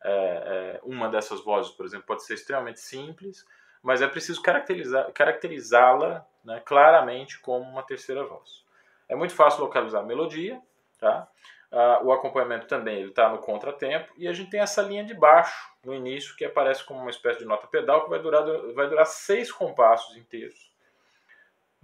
é, 0.02 0.10
é, 0.10 0.80
uma 0.84 1.08
dessas 1.08 1.42
vozes, 1.42 1.72
por 1.72 1.84
exemplo, 1.84 2.06
pode 2.06 2.24
ser 2.24 2.34
extremamente 2.34 2.78
simples, 2.78 3.44
mas 3.82 4.00
é 4.00 4.06
preciso 4.06 4.40
caracterizá-la 4.40 5.10
caracterizá 5.10 6.24
né, 6.44 6.62
claramente 6.64 7.40
como 7.40 7.68
uma 7.68 7.82
terceira 7.82 8.24
voz. 8.24 8.64
É 9.08 9.16
muito 9.16 9.34
fácil 9.34 9.62
localizar 9.62 10.00
a 10.00 10.04
melodia, 10.04 10.60
tá? 10.98 11.28
Ah, 11.72 12.00
o 12.02 12.12
acompanhamento 12.12 12.66
também 12.66 13.06
está 13.06 13.28
no 13.28 13.38
contratempo 13.38 14.12
e 14.16 14.28
a 14.28 14.32
gente 14.32 14.50
tem 14.50 14.60
essa 14.60 14.82
linha 14.82 15.04
de 15.04 15.14
baixo 15.14 15.70
no 15.84 15.94
início 15.94 16.36
que 16.36 16.44
aparece 16.44 16.84
como 16.84 17.00
uma 17.00 17.10
espécie 17.10 17.40
de 17.40 17.44
nota 17.44 17.66
pedal 17.66 18.04
que 18.04 18.10
vai 18.10 18.18
durar, 18.18 18.44
vai 18.74 18.88
durar 18.88 19.06
seis 19.06 19.50
compassos 19.50 20.16
inteiros 20.16 20.74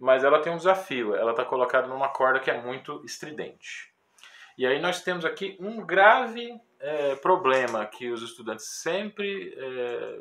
mas 0.02 0.24
ela 0.24 0.40
tem 0.40 0.52
um 0.52 0.56
desafio, 0.56 1.14
ela 1.14 1.30
está 1.30 1.44
colocada 1.44 1.86
numa 1.86 2.08
corda 2.08 2.40
que 2.40 2.50
é 2.50 2.60
muito 2.60 3.04
estridente. 3.04 3.92
E 4.58 4.66
aí 4.66 4.80
nós 4.80 5.00
temos 5.00 5.24
aqui 5.24 5.56
um 5.60 5.86
grave 5.86 6.60
é, 6.80 7.14
problema 7.14 7.86
que 7.86 8.10
os 8.10 8.20
estudantes 8.20 8.66
sempre 8.66 9.54
é, 9.56 10.18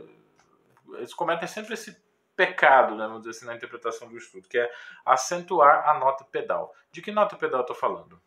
eles 0.99 1.15
cometem 1.15 1.47
sempre 1.47 1.73
esse 1.73 1.99
pecado, 2.35 2.95
né, 2.95 3.05
vamos 3.07 3.23
dizer 3.23 3.31
assim, 3.31 3.45
na 3.47 3.55
interpretação 3.55 4.07
do 4.07 4.17
estudo, 4.17 4.47
que 4.47 4.59
é 4.59 4.71
acentuar 5.03 5.89
a 5.89 5.97
nota 5.97 6.23
pedal. 6.25 6.75
De 6.91 7.01
que 7.01 7.11
nota 7.11 7.35
pedal 7.35 7.61
estou 7.61 7.75
falando? 7.75 8.21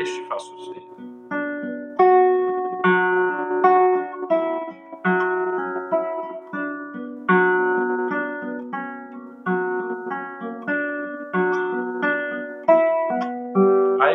Este 0.00 0.24
Fá 0.26 0.38
sustenido. 0.38 0.92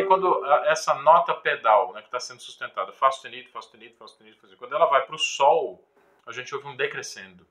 quando 0.08 0.46
essa 0.66 0.96
nota 0.96 1.34
pedal, 1.34 1.94
né, 1.94 2.02
que 2.02 2.08
está 2.08 2.20
sendo 2.20 2.42
sustentada, 2.42 2.92
Fá 2.94 3.12
sustenido, 3.12 3.50
Fá 3.50 3.62
sustenido, 3.62 3.96
Fá 3.96 4.08
sustenido, 4.08 4.36
Fá 4.36 4.42
sustenido, 4.42 4.58
quando 4.58 4.76
ela 4.76 4.86
vai 4.88 5.06
para 5.06 5.16
o 5.16 5.20
Sol, 5.20 5.84
a 6.26 6.32
gente 6.32 6.54
ouve 6.56 6.68
um 6.68 6.76
decrescendo. 6.76 7.46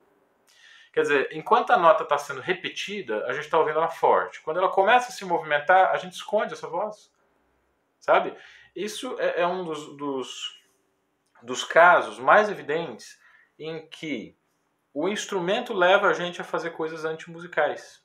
Quer 0.93 1.03
dizer, 1.03 1.29
enquanto 1.33 1.73
a 1.73 1.77
nota 1.77 2.03
está 2.03 2.17
sendo 2.17 2.41
repetida, 2.41 3.27
a 3.27 3.33
gente 3.33 3.45
está 3.45 3.59
ouvindo 3.59 3.79
ela 3.79 3.89
forte. 3.89 4.41
Quando 4.41 4.59
ela 4.59 4.71
começa 4.71 5.09
a 5.09 5.13
se 5.13 5.25
movimentar, 5.25 5.91
a 5.91 5.97
gente 5.99 6.15
esconde 6.15 6.55
essa 6.55 6.67
voz. 6.67 7.15
Sabe? 8.01 8.37
Isso 8.75 9.17
é, 9.19 9.43
é 9.43 9.47
um 9.47 9.65
dos, 9.65 9.97
dos, 9.97 10.61
dos 11.43 11.65
casos 11.65 12.19
mais 12.19 12.49
evidentes 12.49 13.19
em 13.59 13.87
que 13.89 14.37
o 14.93 15.09
instrumento 15.09 15.75
leva 15.75 16.09
a 16.09 16.13
gente 16.13 16.41
a 16.41 16.45
fazer 16.45 16.71
coisas 16.71 17.05
antimusicais. 17.05 18.05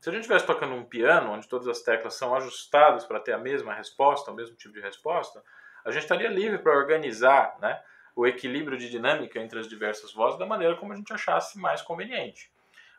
Se 0.00 0.08
a 0.08 0.12
gente 0.12 0.22
estivesse 0.22 0.46
tocando 0.46 0.74
um 0.74 0.84
piano, 0.84 1.30
onde 1.30 1.46
todas 1.46 1.68
as 1.68 1.80
teclas 1.80 2.14
são 2.14 2.34
ajustadas 2.34 3.04
para 3.04 3.20
ter 3.20 3.32
a 3.32 3.38
mesma 3.38 3.72
resposta, 3.72 4.32
o 4.32 4.34
mesmo 4.34 4.56
tipo 4.56 4.74
de 4.74 4.80
resposta, 4.80 5.42
a 5.84 5.90
gente 5.92 6.02
estaria 6.02 6.28
livre 6.28 6.58
para 6.58 6.76
organizar 6.76 7.56
né, 7.60 7.80
o 8.14 8.26
equilíbrio 8.26 8.76
de 8.76 8.90
dinâmica 8.90 9.40
entre 9.40 9.58
as 9.58 9.68
diversas 9.68 10.12
vozes 10.12 10.38
da 10.38 10.46
maneira 10.46 10.76
como 10.76 10.92
a 10.92 10.96
gente 10.96 11.12
achasse 11.12 11.58
mais 11.58 11.82
conveniente. 11.82 12.52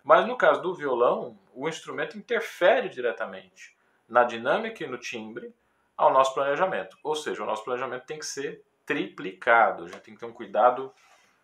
Mas 0.04 0.26
no 0.26 0.38
caso 0.38 0.62
do 0.62 0.74
violão, 0.74 1.38
o 1.54 1.68
instrumento 1.68 2.18
interfere 2.18 2.90
diretamente 2.90 3.76
na 4.08 4.24
dinâmica 4.24 4.84
e 4.84 4.88
no 4.88 4.98
timbre 4.98 5.54
ao 5.98 6.12
nosso 6.12 6.34
planejamento. 6.34 6.98
Ou 7.04 7.16
seja, 7.16 7.44
o 7.44 7.46
nosso 7.46 7.64
planejamento 7.64 8.06
tem 8.06 8.20
que 8.20 8.26
ser 8.26 8.64
triplicado. 8.86 9.86
A 9.86 9.88
gente 9.88 10.02
tem 10.02 10.14
que 10.14 10.20
ter 10.20 10.26
um 10.26 10.34
cuidado 10.34 10.94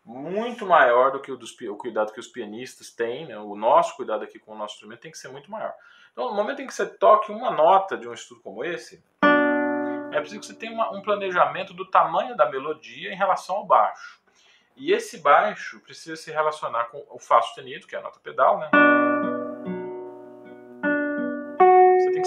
muito 0.04 0.66
maior 0.66 1.12
do 1.12 1.20
que 1.20 1.32
o, 1.32 1.38
dos, 1.38 1.56
o 1.62 1.76
cuidado 1.76 2.12
que 2.12 2.20
os 2.20 2.28
pianistas 2.28 2.90
têm, 2.90 3.28
né? 3.28 3.38
o 3.38 3.56
nosso 3.56 3.96
cuidado 3.96 4.24
aqui 4.24 4.40
com 4.40 4.54
o 4.54 4.58
nosso 4.58 4.76
instrumento 4.76 5.02
tem 5.02 5.12
que 5.12 5.18
ser 5.18 5.30
muito 5.30 5.52
maior. 5.52 5.74
Então, 6.12 6.30
no 6.30 6.36
momento 6.36 6.62
em 6.62 6.68
que 6.68 6.74
você 6.74 6.86
toque 6.86 7.32
uma 7.32 7.52
nota 7.52 7.98
de 7.98 8.08
um 8.08 8.14
estudo 8.14 8.42
como 8.42 8.64
esse, 8.64 9.04
é 10.12 10.20
preciso 10.20 10.40
que 10.40 10.48
você 10.48 10.56
tenha 10.56 10.74
uma, 10.74 10.92
um 10.92 11.02
planejamento 11.02 11.74
do 11.74 11.86
tamanho 11.86 12.36
da 12.36 12.50
melodia 12.50 13.12
em 13.12 13.16
relação 13.16 13.58
ao 13.58 13.66
baixo. 13.66 14.20
E 14.76 14.92
esse 14.92 15.20
baixo 15.20 15.80
precisa 15.82 16.16
se 16.16 16.32
relacionar 16.32 16.86
com 16.86 17.06
o 17.10 17.20
Fá 17.20 17.42
sustenido, 17.42 17.86
que 17.86 17.96
é 17.96 18.00
a 18.00 18.02
nota 18.02 18.20
pedal, 18.20 18.58
né? 18.58 18.70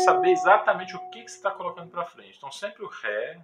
Saber 0.04 0.30
exatamente 0.30 0.96
o 0.96 1.10
que, 1.10 1.22
que 1.22 1.30
você 1.30 1.36
está 1.36 1.50
colocando 1.50 1.90
para 1.90 2.04
frente. 2.04 2.36
Então, 2.36 2.50
sempre 2.50 2.84
o 2.84 2.88
Ré. 2.88 3.38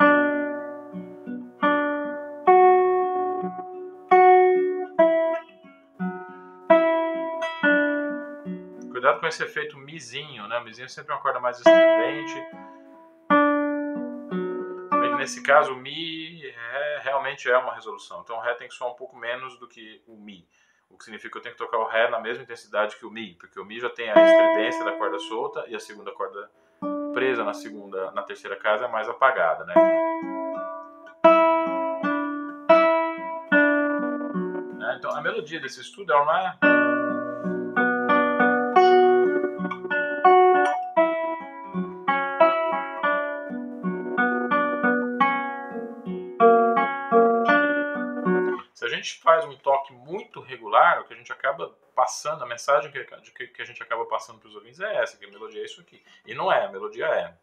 Cuidado 8.90 9.20
com 9.20 9.26
esse 9.26 9.44
efeito 9.44 9.78
mizinho, 9.78 10.48
né? 10.48 10.58
O 10.58 10.64
mizinho 10.64 10.86
é 10.86 10.88
sempre 10.88 11.12
uma 11.12 11.20
corda 11.20 11.38
mais 11.38 11.58
estridente. 11.58 12.68
Nesse 15.18 15.42
caso, 15.42 15.74
o 15.74 15.76
Mi 15.76 16.42
é, 16.46 17.00
realmente 17.02 17.50
é 17.50 17.58
uma 17.58 17.74
resolução. 17.74 18.22
Então 18.22 18.36
o 18.36 18.40
Ré 18.40 18.54
tem 18.54 18.66
que 18.66 18.72
soar 18.72 18.90
um 18.90 18.94
pouco 18.94 19.14
menos 19.14 19.58
do 19.58 19.68
que 19.68 20.00
o 20.06 20.16
Mi. 20.16 20.48
Que 20.98 21.04
significa 21.04 21.30
que 21.30 21.38
eu 21.38 21.42
tenho 21.42 21.54
que 21.54 21.62
tocar 21.62 21.78
o 21.78 21.86
Ré 21.86 22.10
na 22.10 22.18
mesma 22.18 22.42
intensidade 22.42 22.96
que 22.96 23.06
o 23.06 23.10
Mi, 23.10 23.34
porque 23.34 23.60
o 23.60 23.64
Mi 23.64 23.78
já 23.78 23.88
tem 23.88 24.10
a 24.10 24.14
estridência 24.14 24.84
da 24.84 24.92
corda 24.92 25.18
solta 25.20 25.64
e 25.68 25.76
a 25.76 25.78
segunda 25.78 26.10
corda 26.10 26.50
presa 27.14 27.44
na 27.44 27.54
segunda, 27.54 28.10
na 28.10 28.22
terceira 28.22 28.56
casa 28.56 28.86
é 28.86 28.88
mais 28.88 29.08
apagada, 29.08 29.64
né? 29.64 29.74
né? 34.76 34.96
Então 34.98 35.10
a 35.14 35.20
melodia 35.20 35.60
desse 35.60 35.80
estudo 35.80 36.12
ela 36.12 36.24
não 36.24 36.36
é 36.36 36.68
muito 50.08 50.40
regular, 50.40 51.00
o 51.00 51.04
que 51.04 51.14
a 51.14 51.16
gente 51.16 51.30
acaba 51.30 51.68
passando, 51.94 52.42
a 52.42 52.46
mensagem 52.46 52.90
que, 52.90 53.46
que 53.48 53.62
a 53.62 53.64
gente 53.64 53.82
acaba 53.82 54.06
passando 54.06 54.38
para 54.38 54.48
os 54.48 54.54
ouvintes 54.54 54.80
é 54.80 54.96
essa, 55.02 55.16
que 55.18 55.26
a 55.26 55.30
melodia 55.30 55.60
é 55.60 55.64
isso 55.64 55.80
aqui. 55.80 56.02
E 56.26 56.34
não 56.34 56.50
é, 56.50 56.64
a 56.64 56.72
melodia 56.72 57.06
é. 57.06 57.34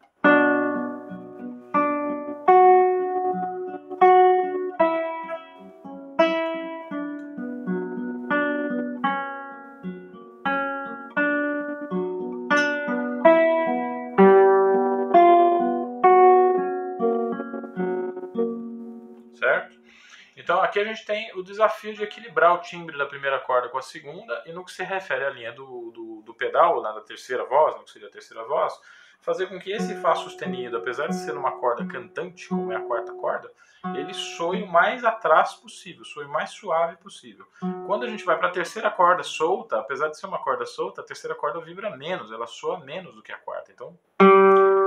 Gente 20.96 21.04
tem 21.04 21.32
o 21.34 21.42
desafio 21.42 21.94
de 21.94 22.02
equilibrar 22.02 22.54
o 22.54 22.58
timbre 22.58 22.96
da 22.96 23.04
primeira 23.04 23.38
corda 23.38 23.68
com 23.68 23.78
a 23.78 23.82
segunda 23.82 24.42
e 24.46 24.52
no 24.52 24.64
que 24.64 24.72
se 24.72 24.82
refere 24.82 25.24
à 25.24 25.30
linha 25.30 25.52
do, 25.52 25.90
do, 25.90 26.22
do 26.24 26.34
pedal, 26.34 26.82
na 26.82 26.92
da 26.92 27.02
terceira 27.02 27.44
voz, 27.44 27.76
no 27.76 27.84
que 27.84 27.90
seria 27.90 28.08
a 28.08 28.10
terceira 28.10 28.42
voz, 28.44 28.72
fazer 29.20 29.46
com 29.46 29.58
que 29.58 29.70
esse 29.70 29.94
Fá 30.00 30.14
sustenido, 30.14 30.76
apesar 30.76 31.08
de 31.08 31.16
ser 31.16 31.36
uma 31.36 31.52
corda 31.52 31.86
cantante, 31.86 32.48
como 32.48 32.72
é 32.72 32.76
a 32.76 32.80
quarta 32.80 33.12
corda, 33.12 33.50
ele 33.94 34.14
soe 34.14 34.62
o 34.62 34.66
mais 34.66 35.04
atrás 35.04 35.54
possível, 35.54 36.04
soe 36.04 36.24
o 36.24 36.28
mais 36.28 36.50
suave 36.50 36.96
possível. 36.96 37.46
Quando 37.86 38.04
a 38.04 38.08
gente 38.08 38.24
vai 38.24 38.36
para 38.36 38.48
a 38.48 38.52
terceira 38.52 38.90
corda 38.90 39.22
solta, 39.22 39.78
apesar 39.78 40.08
de 40.08 40.18
ser 40.18 40.26
uma 40.26 40.38
corda 40.38 40.64
solta, 40.64 41.02
a 41.02 41.04
terceira 41.04 41.34
corda 41.34 41.60
vibra 41.60 41.96
menos, 41.96 42.32
ela 42.32 42.46
soa 42.46 42.80
menos 42.80 43.14
do 43.14 43.22
que 43.22 43.32
a 43.32 43.38
quarta. 43.38 43.70
Então, 43.70 43.96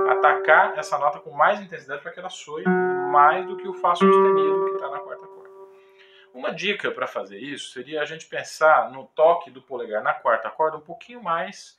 atacar 0.10 0.78
essa 0.78 0.98
nota 0.98 1.20
com 1.20 1.32
mais 1.32 1.62
intensidade 1.62 2.02
para 2.02 2.12
que 2.12 2.20
ela 2.20 2.30
soe 2.30 2.64
mais 3.12 3.46
do 3.46 3.56
que 3.58 3.68
o 3.68 3.74
Fá 3.74 3.96
sustenido 3.96 4.66
que 4.66 4.72
está 4.72 4.90
na 4.90 5.00
quarta. 5.00 5.09
Uma 6.40 6.54
dica 6.54 6.90
para 6.90 7.06
fazer 7.06 7.38
isso 7.38 7.74
seria 7.74 8.02
a 8.02 8.06
gente 8.06 8.26
pensar 8.26 8.90
no 8.94 9.04
toque 9.08 9.52
do 9.52 9.62
polegar 9.62 10.02
na 10.02 10.14
quarta 10.14 10.50
corda 10.50 10.78
um 10.78 10.82
pouquinho 10.82 11.22
mais 11.22 11.78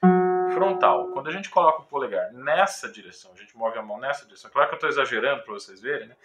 frontal. 0.53 1.09
Quando 1.13 1.29
a 1.29 1.33
gente 1.33 1.49
coloca 1.49 1.81
o 1.81 1.87
polegar 1.87 2.31
nessa 2.35 2.87
direção, 2.87 3.33
a 3.33 3.37
gente 3.39 3.57
move 3.57 3.79
a 3.79 3.83
mão 3.83 3.99
nessa 3.99 4.27
direção. 4.27 4.51
Claro 4.51 4.69
que 4.69 4.75
eu 4.75 4.77
estou 4.77 4.91
exagerando 4.91 5.45
para 5.45 5.55
vocês 5.55 5.81
verem, 5.81 6.09
né? 6.09 6.17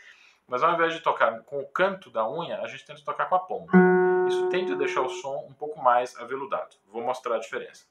Mas 0.49 0.61
ao 0.61 0.73
invés 0.73 0.93
de 0.93 0.99
tocar 0.99 1.43
com 1.43 1.61
o 1.61 1.65
canto 1.65 2.09
da 2.09 2.29
unha, 2.29 2.59
a 2.59 2.67
gente 2.67 2.85
tenta 2.85 3.01
tocar 3.05 3.29
com 3.29 3.35
a 3.35 3.39
ponta. 3.39 3.71
Isso 4.27 4.49
tende 4.49 4.73
a 4.73 4.75
deixar 4.75 4.99
o 4.99 5.09
som 5.09 5.45
um 5.49 5.53
pouco 5.53 5.81
mais 5.81 6.13
aveludado. 6.17 6.75
Vou 6.89 7.01
mostrar 7.01 7.35
a 7.35 7.39
diferença. 7.39 7.85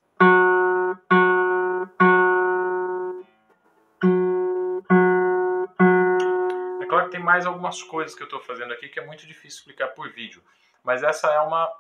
Que 7.05 7.13
tem 7.13 7.21
mais 7.21 7.47
algumas 7.47 7.83
coisas 7.83 8.15
que 8.15 8.23
eu 8.23 8.27
estou 8.27 8.41
fazendo 8.41 8.73
aqui 8.73 8.89
que 8.89 8.99
é 8.99 9.07
muito 9.07 9.27
difícil 9.27 9.59
explicar 9.59 9.89
por 9.89 10.11
vídeo. 10.11 10.43
Mas 10.83 11.03
essa 11.03 11.33
é 11.33 11.41
uma 11.41 11.71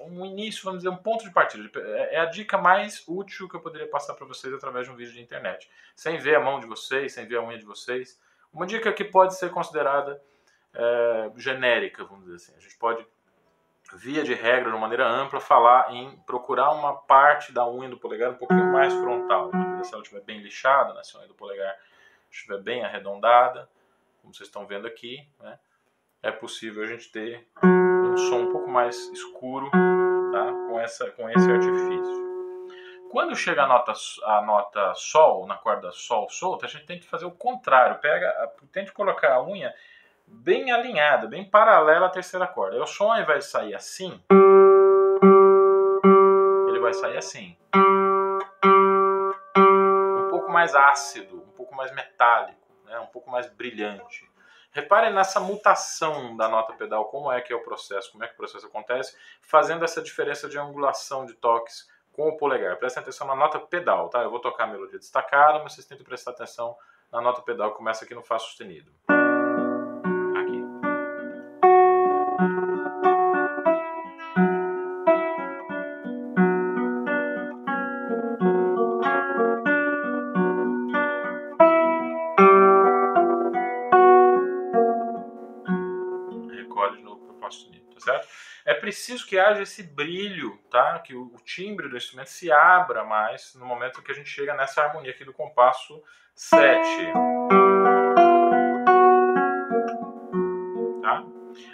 um 0.00 0.26
início, 0.26 0.64
vamos 0.64 0.80
dizer, 0.80 0.88
um 0.88 0.96
ponto 0.96 1.24
de 1.24 1.30
partida. 1.30 1.70
É, 1.80 2.16
é 2.16 2.20
a 2.20 2.24
dica 2.24 2.58
mais 2.58 3.04
útil 3.06 3.48
que 3.48 3.56
eu 3.56 3.60
poderia 3.60 3.88
passar 3.88 4.14
para 4.14 4.26
vocês 4.26 4.52
através 4.52 4.86
de 4.86 4.92
um 4.92 4.96
vídeo 4.96 5.12
de 5.12 5.22
internet. 5.22 5.70
Sem 5.94 6.18
ver 6.18 6.36
a 6.36 6.40
mão 6.40 6.60
de 6.60 6.66
vocês, 6.66 7.12
sem 7.12 7.26
ver 7.26 7.36
a 7.36 7.42
unha 7.42 7.58
de 7.58 7.64
vocês. 7.64 8.20
Uma 8.52 8.66
dica 8.66 8.92
que 8.92 9.04
pode 9.04 9.34
ser 9.36 9.50
considerada 9.50 10.20
é, 10.72 11.30
genérica, 11.36 12.04
vamos 12.04 12.24
dizer 12.24 12.36
assim. 12.36 12.54
A 12.56 12.60
gente 12.60 12.76
pode, 12.76 13.06
via 13.94 14.22
de 14.22 14.34
regra, 14.34 14.64
de 14.64 14.70
uma 14.70 14.78
maneira 14.78 15.08
ampla, 15.08 15.40
falar 15.40 15.92
em 15.92 16.16
procurar 16.26 16.72
uma 16.72 16.94
parte 16.94 17.52
da 17.52 17.68
unha 17.68 17.88
do 17.88 17.98
polegar 17.98 18.30
um 18.30 18.36
pouquinho 18.36 18.72
mais 18.72 18.92
frontal. 18.92 19.50
Se 19.82 19.92
ela 19.92 20.02
estiver 20.02 20.22
bem 20.22 20.40
lixada, 20.40 20.94
né, 20.94 21.02
se 21.02 21.16
a 21.16 21.20
unha 21.20 21.28
do 21.28 21.34
polegar 21.34 21.76
estiver 22.30 22.58
bem 22.58 22.84
arredondada, 22.84 23.68
como 24.24 24.34
vocês 24.34 24.48
estão 24.48 24.66
vendo 24.66 24.86
aqui, 24.86 25.28
né, 25.38 25.58
é 26.22 26.30
possível 26.30 26.82
a 26.82 26.86
gente 26.86 27.12
ter 27.12 27.46
um 27.62 28.16
som 28.16 28.38
um 28.40 28.50
pouco 28.50 28.70
mais 28.70 28.96
escuro 29.10 29.70
tá? 29.70 30.52
com, 30.66 30.80
essa, 30.80 31.10
com 31.10 31.28
esse 31.28 31.50
artifício. 31.50 32.24
Quando 33.10 33.36
chega 33.36 33.64
a 33.64 33.66
nota, 33.68 33.92
a 34.24 34.42
nota 34.42 34.94
Sol, 34.94 35.46
na 35.46 35.56
corda 35.56 35.92
Sol 35.92 36.28
solta, 36.30 36.64
a 36.64 36.68
gente 36.68 36.86
tem 36.86 36.98
que 36.98 37.06
fazer 37.06 37.26
o 37.26 37.30
contrário. 37.30 38.00
Pega, 38.00 38.50
tente 38.72 38.92
colocar 38.92 39.34
a 39.34 39.44
unha 39.44 39.72
bem 40.26 40.72
alinhada, 40.72 41.28
bem 41.28 41.44
paralela 41.44 42.06
à 42.06 42.10
terceira 42.10 42.46
corda. 42.46 42.82
O 42.82 42.86
som, 42.86 43.14
de 43.14 43.42
sair 43.42 43.74
assim, 43.74 44.20
ele 46.68 46.80
vai 46.80 46.94
sair 46.94 47.18
assim. 47.18 47.56
Um 49.56 50.28
pouco 50.30 50.50
mais 50.50 50.74
ácido, 50.74 51.36
um 51.36 51.52
pouco 51.52 51.74
mais 51.76 51.94
metálico, 51.94 52.63
né? 52.84 52.98
um 53.00 53.06
pouco 53.06 53.30
mais 53.30 53.46
brilhante. 53.50 54.28
Reparem 54.72 55.12
nessa 55.12 55.38
mutação 55.38 56.36
da 56.36 56.48
nota 56.48 56.72
pedal, 56.72 57.04
como 57.06 57.30
é 57.30 57.40
que 57.40 57.52
é 57.52 57.56
o 57.56 57.62
processo, 57.62 58.10
como 58.10 58.24
é 58.24 58.26
que 58.26 58.34
o 58.34 58.36
processo 58.36 58.66
acontece, 58.66 59.16
fazendo 59.40 59.84
essa 59.84 60.02
diferença 60.02 60.48
de 60.48 60.58
angulação 60.58 61.24
de 61.24 61.34
toques 61.34 61.88
com 62.12 62.28
o 62.28 62.36
polegar. 62.36 62.76
Prestem 62.76 63.02
atenção 63.02 63.26
na 63.26 63.36
nota 63.36 63.60
pedal, 63.60 64.08
tá? 64.08 64.22
Eu 64.22 64.30
vou 64.30 64.40
tocar 64.40 64.64
a 64.64 64.66
melodia 64.66 64.98
destacada, 64.98 65.60
mas 65.60 65.74
vocês 65.74 65.86
que 65.86 66.02
prestar 66.02 66.32
atenção 66.32 66.76
na 67.12 67.20
nota 67.20 67.40
pedal 67.42 67.70
que 67.70 67.76
começa 67.76 68.04
aqui 68.04 68.14
no 68.14 68.22
Fá 68.22 68.38
sustenido. 68.38 68.92
Preciso 88.74 89.26
que 89.26 89.38
haja 89.38 89.62
esse 89.62 89.82
brilho, 89.82 90.58
tá? 90.70 90.98
Que 91.00 91.14
o, 91.14 91.34
o, 91.34 91.38
timbre 91.44 91.88
do 91.88 91.96
instrumento 91.96 92.28
se 92.28 92.50
abra 92.50 93.04
mais 93.04 93.54
no 93.54 93.66
momento 93.66 94.02
que 94.02 94.10
a 94.10 94.14
gente 94.14 94.30
chega 94.30 94.54
nessa 94.54 94.82
harmonia 94.82 95.10
aqui 95.10 95.24
do 95.24 95.32
compasso 95.32 96.02
7. 96.34 97.12
Tá? 101.02 101.24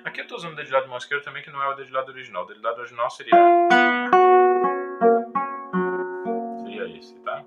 Aqui 0.05 0.21
eu 0.21 0.25
estou 0.25 0.39
usando 0.39 0.53
o 0.53 0.57
dedilhado 0.57 0.85
de 0.85 0.89
mão 0.89 0.99
esquerda 0.99 1.25
também, 1.25 1.43
que 1.43 1.51
não 1.51 1.63
é 1.63 1.69
o 1.69 1.75
dedilhado 1.75 2.11
original. 2.11 2.45
O 2.45 2.47
dedilhado 2.47 2.81
original 2.81 3.09
seria... 3.11 3.37
Seria 6.65 6.99
esse, 6.99 7.15
tá? 7.21 7.40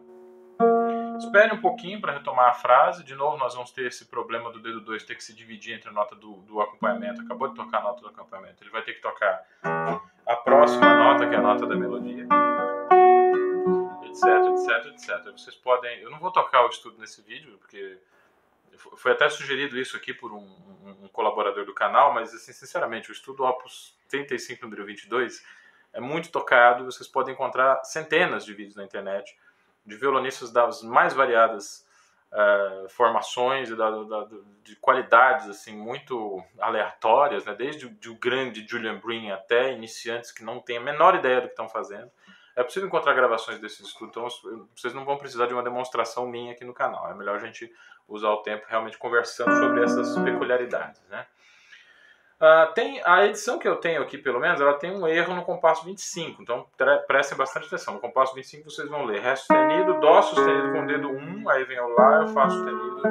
Espere 1.33 1.51
um 1.51 1.61
pouquinho 1.61 1.99
para 1.99 2.13
retomar 2.13 2.49
a 2.49 2.53
frase. 2.53 3.03
De 3.03 3.15
novo, 3.15 3.37
nós 3.37 3.55
vamos 3.55 3.71
ter 3.71 3.87
esse 3.87 4.05
problema 4.05 4.51
do 4.51 4.59
dedo 4.59 4.79
2 4.81 5.03
ter 5.03 5.15
que 5.15 5.23
se 5.23 5.33
dividir 5.33 5.73
entre 5.73 5.89
a 5.89 5.91
nota 5.91 6.15
do, 6.15 6.33
do 6.43 6.61
acompanhamento. 6.61 7.21
Acabou 7.21 7.47
de 7.47 7.55
tocar 7.55 7.79
a 7.79 7.81
nota 7.81 8.01
do 8.01 8.07
acompanhamento. 8.07 8.63
Ele 8.63 8.69
vai 8.69 8.83
ter 8.83 8.93
que 8.93 9.01
tocar 9.01 9.43
a 10.27 10.35
próxima 10.35 10.95
nota, 10.95 11.27
que 11.27 11.33
é 11.33 11.39
a 11.39 11.41
nota 11.41 11.65
da 11.65 11.75
melodia. 11.75 12.27
Etc, 14.03 14.23
etc, 14.51 14.85
etc. 14.93 15.31
Vocês 15.35 15.55
podem. 15.55 16.01
Eu 16.01 16.11
não 16.11 16.19
vou 16.19 16.31
tocar 16.31 16.67
o 16.67 16.69
estudo 16.69 16.99
nesse 16.99 17.23
vídeo, 17.23 17.57
porque 17.57 17.97
foi 18.97 19.13
até 19.13 19.27
sugerido 19.27 19.75
isso 19.79 19.97
aqui 19.97 20.13
por 20.13 20.31
um, 20.31 20.37
um, 20.37 21.05
um, 21.05 21.07
colaborador 21.07 21.65
do 21.65 21.73
canal, 21.73 22.13
mas 22.13 22.31
assim, 22.31 22.53
sinceramente, 22.53 23.09
o 23.09 23.11
estudo 23.11 23.43
Opus 23.43 23.97
35 24.07 24.61
número 24.65 24.85
22 24.85 25.43
é 25.93 25.99
muito 25.99 26.29
tocado, 26.29 26.85
vocês 26.85 27.07
podem 27.07 27.33
encontrar 27.33 27.83
centenas 27.85 28.45
de 28.45 28.53
vídeos 28.53 28.75
na 28.75 28.83
internet 28.83 29.35
de 29.85 29.95
violonistas 29.95 30.51
das 30.51 30.81
mais 30.81 31.13
variadas 31.13 31.85
uh, 32.31 32.89
formações 32.89 33.69
e 33.69 33.75
da, 33.75 33.89
da, 33.89 34.27
de 34.63 34.75
qualidades 34.77 35.47
assim 35.47 35.75
muito 35.75 36.43
aleatórias, 36.59 37.45
né? 37.45 37.53
desde 37.53 37.85
o, 37.85 38.15
grande 38.15 38.65
Julian 38.67 38.99
Breen 38.99 39.31
até 39.31 39.71
iniciantes 39.71 40.31
que 40.31 40.43
não 40.43 40.59
têm 40.59 40.77
a 40.77 40.81
menor 40.81 41.15
ideia 41.15 41.41
do 41.41 41.47
que 41.47 41.53
estão 41.53 41.69
fazendo. 41.69 42.11
É 42.55 42.63
possível 42.63 42.87
encontrar 42.87 43.13
gravações 43.13 43.59
desse 43.59 43.81
estudo, 43.81 44.09
então 44.09 44.27
vocês 44.75 44.93
não 44.93 45.05
vão 45.05 45.17
precisar 45.17 45.47
de 45.47 45.53
uma 45.53 45.63
demonstração 45.63 46.27
minha 46.27 46.53
aqui 46.53 46.63
no 46.63 46.73
canal. 46.73 47.09
É 47.09 47.15
melhor 47.15 47.37
a 47.37 47.39
gente 47.39 47.71
usar 48.07 48.29
o 48.29 48.43
tempo 48.43 48.65
realmente 48.67 48.97
conversando 48.97 49.55
sobre 49.57 49.83
essas 49.83 50.15
peculiaridades, 50.19 51.01
né? 51.09 51.25
Uh, 52.41 52.73
tem 52.73 53.01
a 53.05 53.25
edição 53.25 53.57
que 53.57 53.67
eu 53.67 53.77
tenho 53.77 54.01
aqui, 54.01 54.17
pelo 54.17 54.39
menos, 54.39 54.59
ela 54.59 54.73
tem 54.73 54.91
um 54.91 55.07
erro 55.07 55.33
no 55.33 55.43
compasso 55.43 55.85
25, 55.85 56.41
então 56.41 56.67
prestem 57.07 57.37
bastante 57.37 57.67
atenção. 57.67 57.93
No 57.93 57.99
compasso 58.01 58.35
25 58.35 58.69
vocês 58.69 58.89
vão 58.89 59.05
ler 59.05 59.21
Ré 59.21 59.35
sustenido, 59.35 59.99
Dó 59.99 60.21
sustenido 60.21 60.71
com 60.71 60.83
o 60.83 60.87
dedo 60.87 61.09
1, 61.09 61.49
aí 61.49 61.63
vem 61.63 61.79
o 61.79 61.87
Lá, 61.87 62.21
eu 62.21 62.27
Fá 62.29 62.49
sustenido. 62.49 63.01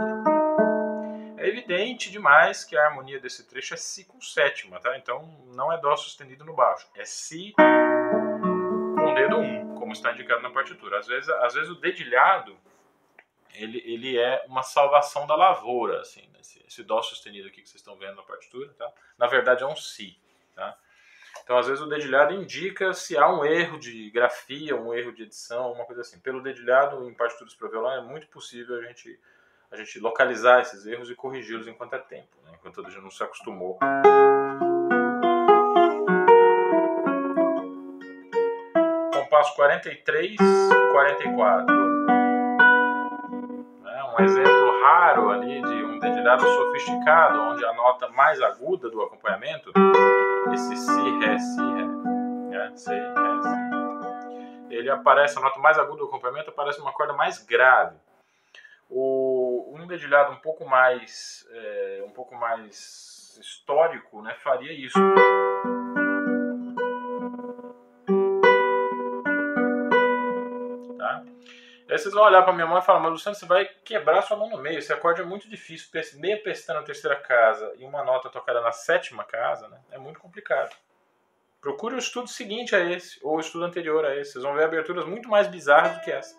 É 1.38 1.48
evidente 1.48 2.10
demais 2.10 2.62
que 2.62 2.76
a 2.76 2.86
harmonia 2.86 3.18
desse 3.18 3.48
trecho 3.48 3.74
é 3.74 3.76
Si 3.76 4.04
com 4.04 4.20
sétima, 4.20 4.78
tá? 4.80 4.96
Então 4.98 5.28
não 5.54 5.72
é 5.72 5.80
Dó 5.80 5.96
sustenido 5.96 6.44
no 6.44 6.54
baixo, 6.54 6.86
é 6.94 7.04
Si 7.04 7.54
com 7.56 9.10
o 9.10 9.14
dedo 9.14 9.38
1, 9.38 9.74
como 9.76 9.92
está 9.92 10.12
indicado 10.12 10.42
na 10.42 10.50
partitura. 10.50 10.98
Às 10.98 11.06
vezes, 11.06 11.28
às 11.28 11.54
vezes 11.54 11.70
o 11.70 11.80
dedilhado 11.80 12.54
ele, 13.54 13.82
ele 13.84 14.18
é 14.18 14.44
uma 14.46 14.62
salvação 14.62 15.26
da 15.26 15.34
lavoura, 15.34 16.00
assim, 16.00 16.22
né? 16.32 16.38
esse, 16.40 16.64
esse 16.66 16.82
dó 16.82 17.02
sustenido 17.02 17.48
aqui 17.48 17.62
que 17.62 17.68
vocês 17.68 17.80
estão 17.80 17.96
vendo 17.96 18.16
na 18.16 18.22
partitura, 18.22 18.72
tá? 18.74 18.90
Na 19.18 19.26
verdade 19.26 19.62
é 19.62 19.66
um 19.66 19.76
si, 19.76 20.18
tá? 20.54 20.76
Então, 21.42 21.58
às 21.58 21.66
vezes 21.66 21.82
o 21.82 21.88
dedilhado 21.88 22.34
indica 22.34 22.92
se 22.92 23.16
há 23.16 23.28
um 23.28 23.44
erro 23.44 23.78
de 23.78 24.10
grafia, 24.10 24.76
um 24.76 24.94
erro 24.94 25.12
de 25.12 25.24
edição, 25.24 25.72
uma 25.72 25.84
coisa 25.84 26.02
assim. 26.02 26.20
Pelo 26.20 26.42
dedilhado 26.42 27.08
em 27.08 27.14
partituras 27.14 27.54
para 27.54 27.68
violão 27.68 27.92
é 27.92 28.00
muito 28.00 28.28
possível 28.28 28.76
a 28.78 28.82
gente 28.82 29.18
a 29.70 29.76
gente 29.76 29.98
localizar 29.98 30.60
esses 30.60 30.84
erros 30.84 31.10
e 31.10 31.14
corrigi-los 31.14 31.66
enquanto 31.66 31.94
é 31.94 31.98
tempo, 31.98 32.36
né? 32.44 32.52
enquanto 32.54 32.86
a 32.86 32.90
gente 32.90 33.00
não 33.00 33.10
se 33.10 33.22
acostumou. 33.22 33.78
Compasso 39.14 39.56
43, 39.56 40.36
44 40.92 41.81
um 44.18 44.24
exemplo 44.24 44.80
raro 44.82 45.30
ali 45.30 45.62
de 45.62 45.84
um 45.84 45.98
dedilhado 45.98 46.42
sofisticado, 46.42 47.40
onde 47.40 47.64
a 47.64 47.72
nota 47.72 48.08
mais 48.10 48.40
aguda 48.42 48.90
do 48.90 49.02
acompanhamento, 49.02 49.72
esse 50.52 50.76
si, 50.76 51.18
ré, 51.18 51.38
si, 51.38 51.60
ré, 51.60 51.84
né? 52.50 52.72
si, 52.76 52.90
ré, 52.90 53.42
si. 53.42 54.74
Ele 54.74 54.90
aparece, 54.90 55.38
a 55.38 55.40
nota 55.40 55.58
mais 55.60 55.78
aguda 55.78 55.98
do 55.98 56.04
acompanhamento 56.06 56.50
aparece 56.50 56.80
uma 56.80 56.92
corda 56.92 57.12
mais 57.12 57.38
grave. 57.38 57.96
O, 58.88 59.74
um 59.74 59.86
dedilhado 59.86 60.32
um 60.32 60.36
pouco 60.36 60.66
mais, 60.68 61.46
é, 61.50 62.04
um 62.06 62.10
pouco 62.10 62.34
mais 62.34 63.38
histórico, 63.40 64.20
né, 64.22 64.34
faria 64.34 64.72
isso. 64.72 64.98
Aí 71.92 71.98
vocês 71.98 72.14
vão 72.14 72.24
olhar 72.24 72.42
para 72.42 72.54
minha 72.54 72.66
mão 72.66 72.78
e 72.78 72.82
falar, 72.82 73.00
mas 73.00 73.12
Luciano, 73.12 73.36
você 73.36 73.44
vai 73.44 73.66
quebrar 73.66 74.22
sua 74.22 74.34
mão 74.34 74.48
no 74.48 74.56
meio. 74.56 74.78
Esse 74.78 74.90
acorde 74.94 75.20
é 75.20 75.24
muito 75.26 75.46
difícil. 75.46 75.90
Meia 76.14 76.42
pestana 76.42 76.80
na 76.80 76.86
terceira 76.86 77.14
casa 77.16 77.70
e 77.76 77.84
uma 77.84 78.02
nota 78.02 78.30
tocada 78.30 78.62
na 78.62 78.72
sétima 78.72 79.24
casa, 79.24 79.68
né? 79.68 79.78
É 79.90 79.98
muito 79.98 80.18
complicado. 80.18 80.74
Procure 81.60 81.94
o 81.94 81.98
estudo 81.98 82.28
seguinte 82.28 82.74
a 82.74 82.80
esse, 82.80 83.20
ou 83.22 83.36
o 83.36 83.40
estudo 83.40 83.66
anterior 83.66 84.06
a 84.06 84.16
esse. 84.16 84.32
Vocês 84.32 84.42
vão 84.42 84.54
ver 84.54 84.64
aberturas 84.64 85.04
muito 85.04 85.28
mais 85.28 85.48
bizarras 85.48 85.98
do 85.98 86.00
que 86.00 86.10
essa. 86.10 86.34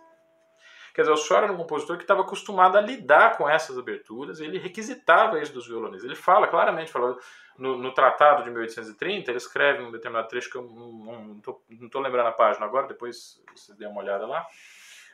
Quer 0.92 1.02
dizer, 1.02 1.14
o 1.14 1.18
Sora 1.18 1.44
era 1.44 1.54
um 1.54 1.58
compositor 1.58 1.98
que 1.98 2.04
estava 2.04 2.22
acostumado 2.22 2.76
a 2.76 2.82
lidar 2.82 3.38
com 3.38 3.48
essas 3.48 3.78
aberturas, 3.78 4.40
ele 4.40 4.58
requisitava 4.58 5.40
isso 5.40 5.54
dos 5.54 5.68
violonistas. 5.68 6.06
Ele 6.06 6.16
fala 6.16 6.48
claramente, 6.48 6.92
falou 6.92 7.20
no, 7.60 7.78
no, 7.78 7.94
tratado 7.94 8.44
de 8.44 8.50
1830, 8.50 9.30
ele 9.30 9.38
escreve 9.38 9.84
um 9.84 9.92
determinado 9.92 10.28
trecho 10.28 10.50
que 10.50 10.58
eu 10.58 10.64
não 10.64 11.38
estou 11.86 12.02
lembrando 12.02 12.30
a 12.30 12.32
página 12.32 12.66
agora, 12.66 12.88
depois 12.88 13.40
vocês 13.56 13.78
dêem 13.78 13.92
uma 13.92 14.02
olhada 14.02 14.26
lá 14.26 14.48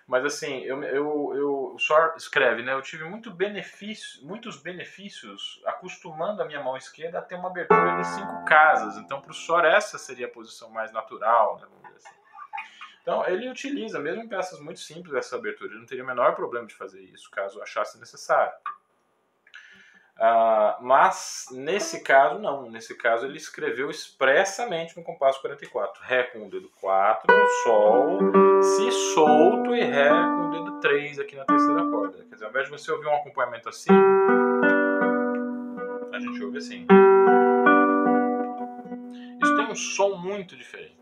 Mas 0.10 0.26
assim, 0.26 0.62
eu, 0.62 0.82
eu, 0.84 1.34
eu, 1.36 1.74
o 1.76 1.78
Sor 1.78 2.15
escreve, 2.17 2.63
né? 2.63 2.74
Eu 2.74 2.82
tive 2.82 3.04
muito 3.04 3.30
benefício, 3.30 4.26
muitos 4.26 4.60
benefícios 4.60 5.62
acostumando 5.63 6.41
a 6.41 6.45
minha 6.45 6.63
mão 6.63 6.76
esquerda 6.76 7.19
a 7.19 7.22
ter 7.22 7.36
uma 7.36 7.50
abertura 7.50 7.95
de 7.95 8.08
cinco 8.08 8.43
casas. 8.43 8.98
Então, 8.98 9.22
para 9.22 9.30
o 9.30 9.36
Sor, 9.36 9.63
essa 9.65 10.00
seria 10.00 10.26
a 10.26 10.32
posição 10.32 10.72
mais 10.72 10.91
natural, 10.91 11.60
né? 11.60 11.67
Assim. 11.95 12.15
Então, 13.04 13.24
ele 13.28 13.48
utiliza, 13.48 14.00
mesmo 14.00 14.24
em 14.24 14.28
peças 14.28 14.60
muito 14.60 14.80
simples, 14.80 15.13
essa 15.13 15.36
abertura. 15.36 15.69
Ele 15.69 15.80
não 15.80 15.86
teria 15.86 16.04
o 16.04 16.08
menor 16.08 16.34
problema 16.34 16.65
de 16.65 16.74
fazer 16.74 17.02
isso, 17.04 17.30
caso 17.30 17.62
achasse 17.62 18.00
necessário. 18.00 18.54
Uh, 20.19 20.84
mas 20.84 21.45
nesse 21.49 22.03
caso, 22.03 22.39
não. 22.39 22.69
Nesse 22.69 22.93
caso, 22.97 23.25
ele 23.25 23.38
escreveu 23.38 23.89
expressamente 23.89 24.97
no 24.97 25.03
compasso 25.03 25.39
44. 25.41 26.03
Ré 26.03 26.23
com 26.23 26.45
o 26.45 26.49
dedo 26.49 26.69
4, 26.82 27.34
Sol, 27.63 28.19
Si 28.62 28.91
solto 29.13 29.73
e 29.73 29.82
Ré 29.82 30.10
com 30.10 30.47
o 30.47 30.51
dedo 30.51 30.79
3 30.82 31.19
aqui 31.19 31.38
na 31.38 31.45
terceira 31.45 31.86
corda. 31.89 32.17
Quer 32.25 32.34
dizer, 32.34 32.43
ao 32.43 32.51
invés 32.51 32.65
de 32.65 32.71
você 32.71 32.91
ouvir 32.91 33.08
um 33.08 33.15
acompanhamento 33.15 33.69
assim, 33.69 33.91
a 36.12 36.19
gente 36.19 36.43
ouve 36.43 36.58
assim. 36.58 36.86
Isso 39.41 39.55
tem 39.55 39.65
um 39.71 39.75
som 39.75 40.17
muito 40.17 40.58
diferente. 40.58 40.98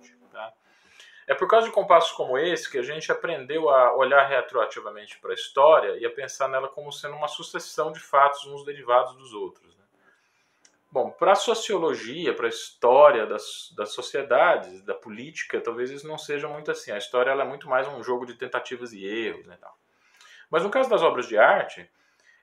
É 1.27 1.35
por 1.35 1.45
causa 1.45 1.67
de 1.67 1.73
compassos 1.73 2.13
como 2.13 2.37
esse 2.37 2.71
que 2.71 2.77
a 2.77 2.81
gente 2.81 3.11
aprendeu 3.11 3.69
a 3.69 3.93
olhar 3.93 4.25
retroativamente 4.25 5.19
para 5.19 5.31
a 5.31 5.33
história 5.33 5.97
e 5.97 6.05
a 6.05 6.09
pensar 6.09 6.47
nela 6.47 6.69
como 6.69 6.89
sendo 6.89 7.17
uma 7.17 7.27
sucessão 7.27 7.91
de 7.91 7.99
fatos 7.99 8.45
uns 8.45 8.63
derivados 8.63 9.13
dos 9.17 9.33
outros. 9.33 9.75
Né? 9.75 9.83
Bom, 10.89 11.11
para 11.11 11.33
a 11.33 11.35
sociologia, 11.35 12.33
para 12.33 12.45
a 12.45 12.49
história 12.49 13.25
das, 13.25 13.73
das 13.75 13.91
sociedades, 13.91 14.81
da 14.83 14.95
política, 14.95 15.59
talvez 15.59 15.91
isso 15.91 16.07
não 16.07 16.17
seja 16.17 16.47
muito 16.47 16.71
assim. 16.71 16.91
A 16.91 16.97
história 16.97 17.31
é 17.31 17.43
muito 17.43 17.67
mais 17.67 17.85
um 17.89 18.01
jogo 18.01 18.25
de 18.25 18.33
tentativas 18.33 18.93
e 18.93 19.05
erros. 19.05 19.45
Né, 19.45 19.57
tal. 19.59 19.77
Mas 20.49 20.63
no 20.63 20.69
caso 20.69 20.89
das 20.89 21.01
obras 21.01 21.27
de 21.27 21.37
arte, 21.37 21.89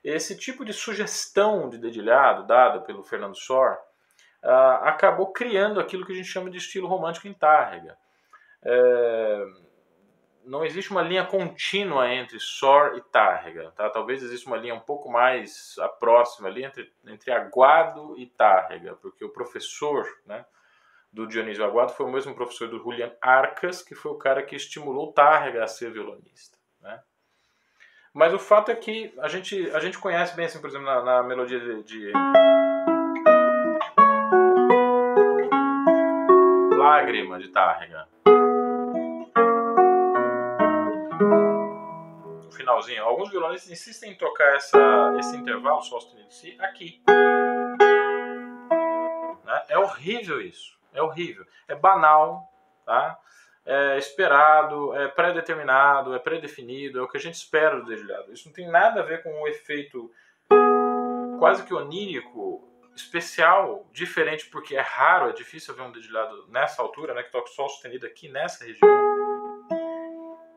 esse 0.05 0.37
tipo 0.37 0.63
de 0.63 0.75
sugestão 0.75 1.71
de 1.71 1.79
dedilhado 1.79 2.47
dada 2.47 2.81
pelo 2.81 3.03
Fernando 3.03 3.35
Sor 3.35 3.79
uh, 4.43 4.85
acabou 4.85 5.33
criando 5.33 5.81
aquilo 5.81 6.05
que 6.05 6.13
a 6.13 6.17
gente 6.17 6.29
chama 6.29 6.51
de 6.51 6.59
estilo 6.59 6.87
romântico 6.87 7.27
em 7.27 7.33
Tárrega 7.33 7.97
é, 8.65 9.47
não 10.45 10.65
existe 10.65 10.91
uma 10.91 11.03
linha 11.03 11.25
contínua 11.25 12.13
entre 12.13 12.39
Sor 12.39 12.97
e 12.97 13.01
Tárrega. 13.01 13.73
Tá? 13.73 13.89
Talvez 13.91 14.23
exista 14.23 14.49
uma 14.49 14.57
linha 14.57 14.75
um 14.75 14.81
pouco 14.81 15.11
mais 15.11 15.77
próxima 15.99 16.49
ali 16.49 16.65
entre, 16.65 16.93
entre 17.07 17.33
Aguado 17.33 18.15
e 18.19 18.27
Tárrega, 18.27 18.95
porque 18.97 19.25
o 19.25 19.31
professor 19.31 20.07
né, 20.27 20.45
do 21.13 21.27
Dionísio 21.27 21.65
Aguado 21.65 21.93
foi 21.93 22.07
o 22.07 22.11
mesmo 22.11 22.35
professor 22.35 22.69
do 22.69 22.79
Julian 22.79 23.13
Arcas, 23.21 23.83
que 23.83 23.95
foi 23.95 24.13
o 24.13 24.19
cara 24.19 24.43
que 24.43 24.57
estimulou 24.57 25.13
Tárrega 25.13 25.65
a 25.65 25.69
ser 25.69 25.91
violonista. 25.91 26.59
Né? 26.81 27.01
Mas 28.13 28.33
o 28.35 28.39
fato 28.39 28.71
é 28.71 28.77
que 28.77 29.13
a 29.19 29.29
gente, 29.29 29.71
a 29.71 29.81
gente 29.81 29.99
conhece 29.99 30.37
bem, 30.37 30.47
assim, 30.47 30.61
por 30.61 30.69
exemplo, 30.69 30.87
na, 30.87 31.03
na 31.03 31.23
melodia 31.23 31.59
de, 31.59 31.83
de 31.83 32.13
Lágrima 36.77 37.39
de 37.39 37.49
Tárrega. 37.49 38.07
Finalzinho. 42.65 43.05
Alguns 43.05 43.31
violonistas 43.31 43.71
insistem 43.71 44.13
em 44.13 44.15
tocar 44.15 44.57
essa, 44.57 44.79
esse 45.19 45.37
intervalo, 45.37 45.83
sol 45.83 46.01
sustenido 46.01 46.33
si, 46.33 46.57
aqui. 46.59 47.03
Né? 49.45 49.63
É 49.69 49.79
horrível 49.79 50.41
isso. 50.41 50.75
É 50.93 51.03
horrível. 51.03 51.45
É 51.69 51.75
banal, 51.75 52.51
tá? 52.87 53.19
É 53.67 53.99
esperado, 53.99 54.95
é 54.95 55.09
pré-determinado, 55.09 56.15
é 56.15 56.19
pré-definido, 56.19 56.99
é 56.99 57.03
o 57.03 57.09
que 57.09 57.17
a 57.17 57.21
gente 57.21 57.35
espera 57.35 57.81
do 57.81 57.87
dedilhado. 57.87 58.33
Isso 58.33 58.49
não 58.49 58.55
tem 58.55 58.69
nada 58.69 59.01
a 59.01 59.05
ver 59.05 59.23
com 59.23 59.31
um 59.31 59.49
efeito 59.49 60.11
quase 61.39 61.65
que 61.65 61.75
onírico, 61.75 62.63
especial, 62.95 63.87
diferente, 63.93 64.47
porque 64.47 64.77
é 64.77 64.81
raro, 64.81 65.31
é 65.31 65.33
difícil 65.33 65.75
ver 65.75 65.83
um 65.83 65.93
dedilhado 65.93 66.47
nessa 66.49 66.81
altura, 66.81 67.15
né, 67.15 67.23
que 67.23 67.33
toca 67.33 67.49
sol 67.49 67.69
sustenido 67.69 68.07
aqui 68.07 68.29
nessa 68.29 68.65
região. 68.65 68.89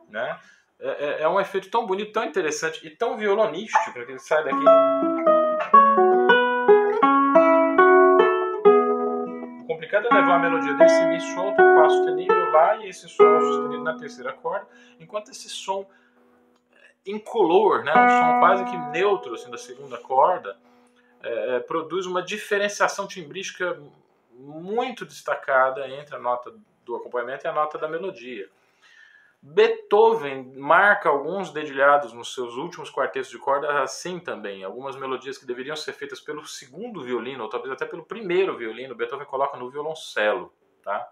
Né? 0.08 0.38
É, 0.80 0.88
é, 0.88 1.22
é, 1.22 1.28
um 1.28 1.40
efeito 1.40 1.68
tão 1.70 1.84
bonito, 1.84 2.12
tão 2.12 2.24
interessante 2.24 2.86
e 2.86 2.90
tão 2.90 3.16
violonístico 3.16 3.92
que 3.92 3.98
ele 3.98 4.18
sai 4.20 4.44
daqui. 4.44 4.64
O 9.60 9.66
complicado 9.66 10.06
é 10.06 10.14
levar 10.14 10.36
a 10.36 10.38
melodia 10.38 10.74
desse 10.74 11.04
Mi 11.06 11.20
solto, 11.20 11.56
Fá 11.56 11.88
sustenido 11.88 12.50
lá 12.52 12.76
e 12.76 12.88
esse 12.88 13.08
Sol 13.08 13.40
sustenido 13.40 13.82
na 13.82 13.96
terceira 13.96 14.32
corda, 14.32 14.68
enquanto 15.00 15.32
esse 15.32 15.48
som 15.48 15.84
incolor, 17.04 17.82
né, 17.82 17.92
um 17.92 18.08
som 18.08 18.38
quase 18.38 18.64
que 18.64 18.76
neutro 18.92 19.34
assim, 19.34 19.50
da 19.50 19.58
segunda 19.58 19.98
corda, 19.98 20.56
é, 21.22 21.56
é, 21.56 21.60
produz 21.60 22.06
uma 22.06 22.22
diferenciação 22.22 23.08
timbrística 23.08 23.82
muito 24.32 25.04
destacada 25.04 25.88
entre 25.88 26.14
a 26.14 26.18
nota 26.20 26.54
do 26.84 26.94
acompanhamento 26.94 27.44
e 27.44 27.48
a 27.48 27.52
nota 27.52 27.76
da 27.78 27.88
melodia. 27.88 28.48
Beethoven 29.40 30.52
marca 30.56 31.08
alguns 31.08 31.52
dedilhados 31.52 32.12
nos 32.12 32.34
seus 32.34 32.56
últimos 32.56 32.90
quartetos 32.90 33.30
de 33.30 33.38
corda 33.38 33.82
assim 33.82 34.18
também. 34.18 34.64
Algumas 34.64 34.96
melodias 34.96 35.38
que 35.38 35.46
deveriam 35.46 35.76
ser 35.76 35.92
feitas 35.92 36.20
pelo 36.20 36.44
segundo 36.44 37.02
violino, 37.02 37.44
ou 37.44 37.48
talvez 37.48 37.72
até 37.72 37.86
pelo 37.86 38.04
primeiro 38.04 38.56
violino, 38.56 38.94
Beethoven 38.94 39.26
coloca 39.26 39.56
no 39.56 39.70
violoncelo. 39.70 40.52
Tá? 40.82 41.08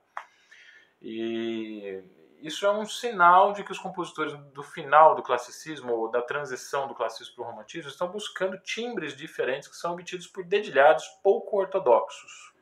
E 1.01 2.03
isso 2.41 2.67
é 2.67 2.71
um 2.71 2.85
sinal 2.85 3.53
de 3.53 3.63
que 3.63 3.73
os 3.73 3.79
compositores 3.79 4.35
do 4.53 4.63
final 4.63 5.15
do 5.15 5.23
classicismo, 5.23 5.93
ou 5.93 6.11
da 6.11 6.21
transição 6.21 6.89
do 6.89 6.95
classicismo 6.95 7.37
para 7.37 7.45
o 7.45 7.51
romantismo, 7.51 7.91
estão 7.91 8.09
buscando 8.09 8.59
timbres 8.59 9.17
diferentes 9.17 9.69
que 9.69 9.77
são 9.77 9.93
obtidos 9.93 10.27
por 10.27 10.45
dedilhados 10.45 11.05
pouco 11.23 11.59
ortodoxos. 11.59 12.56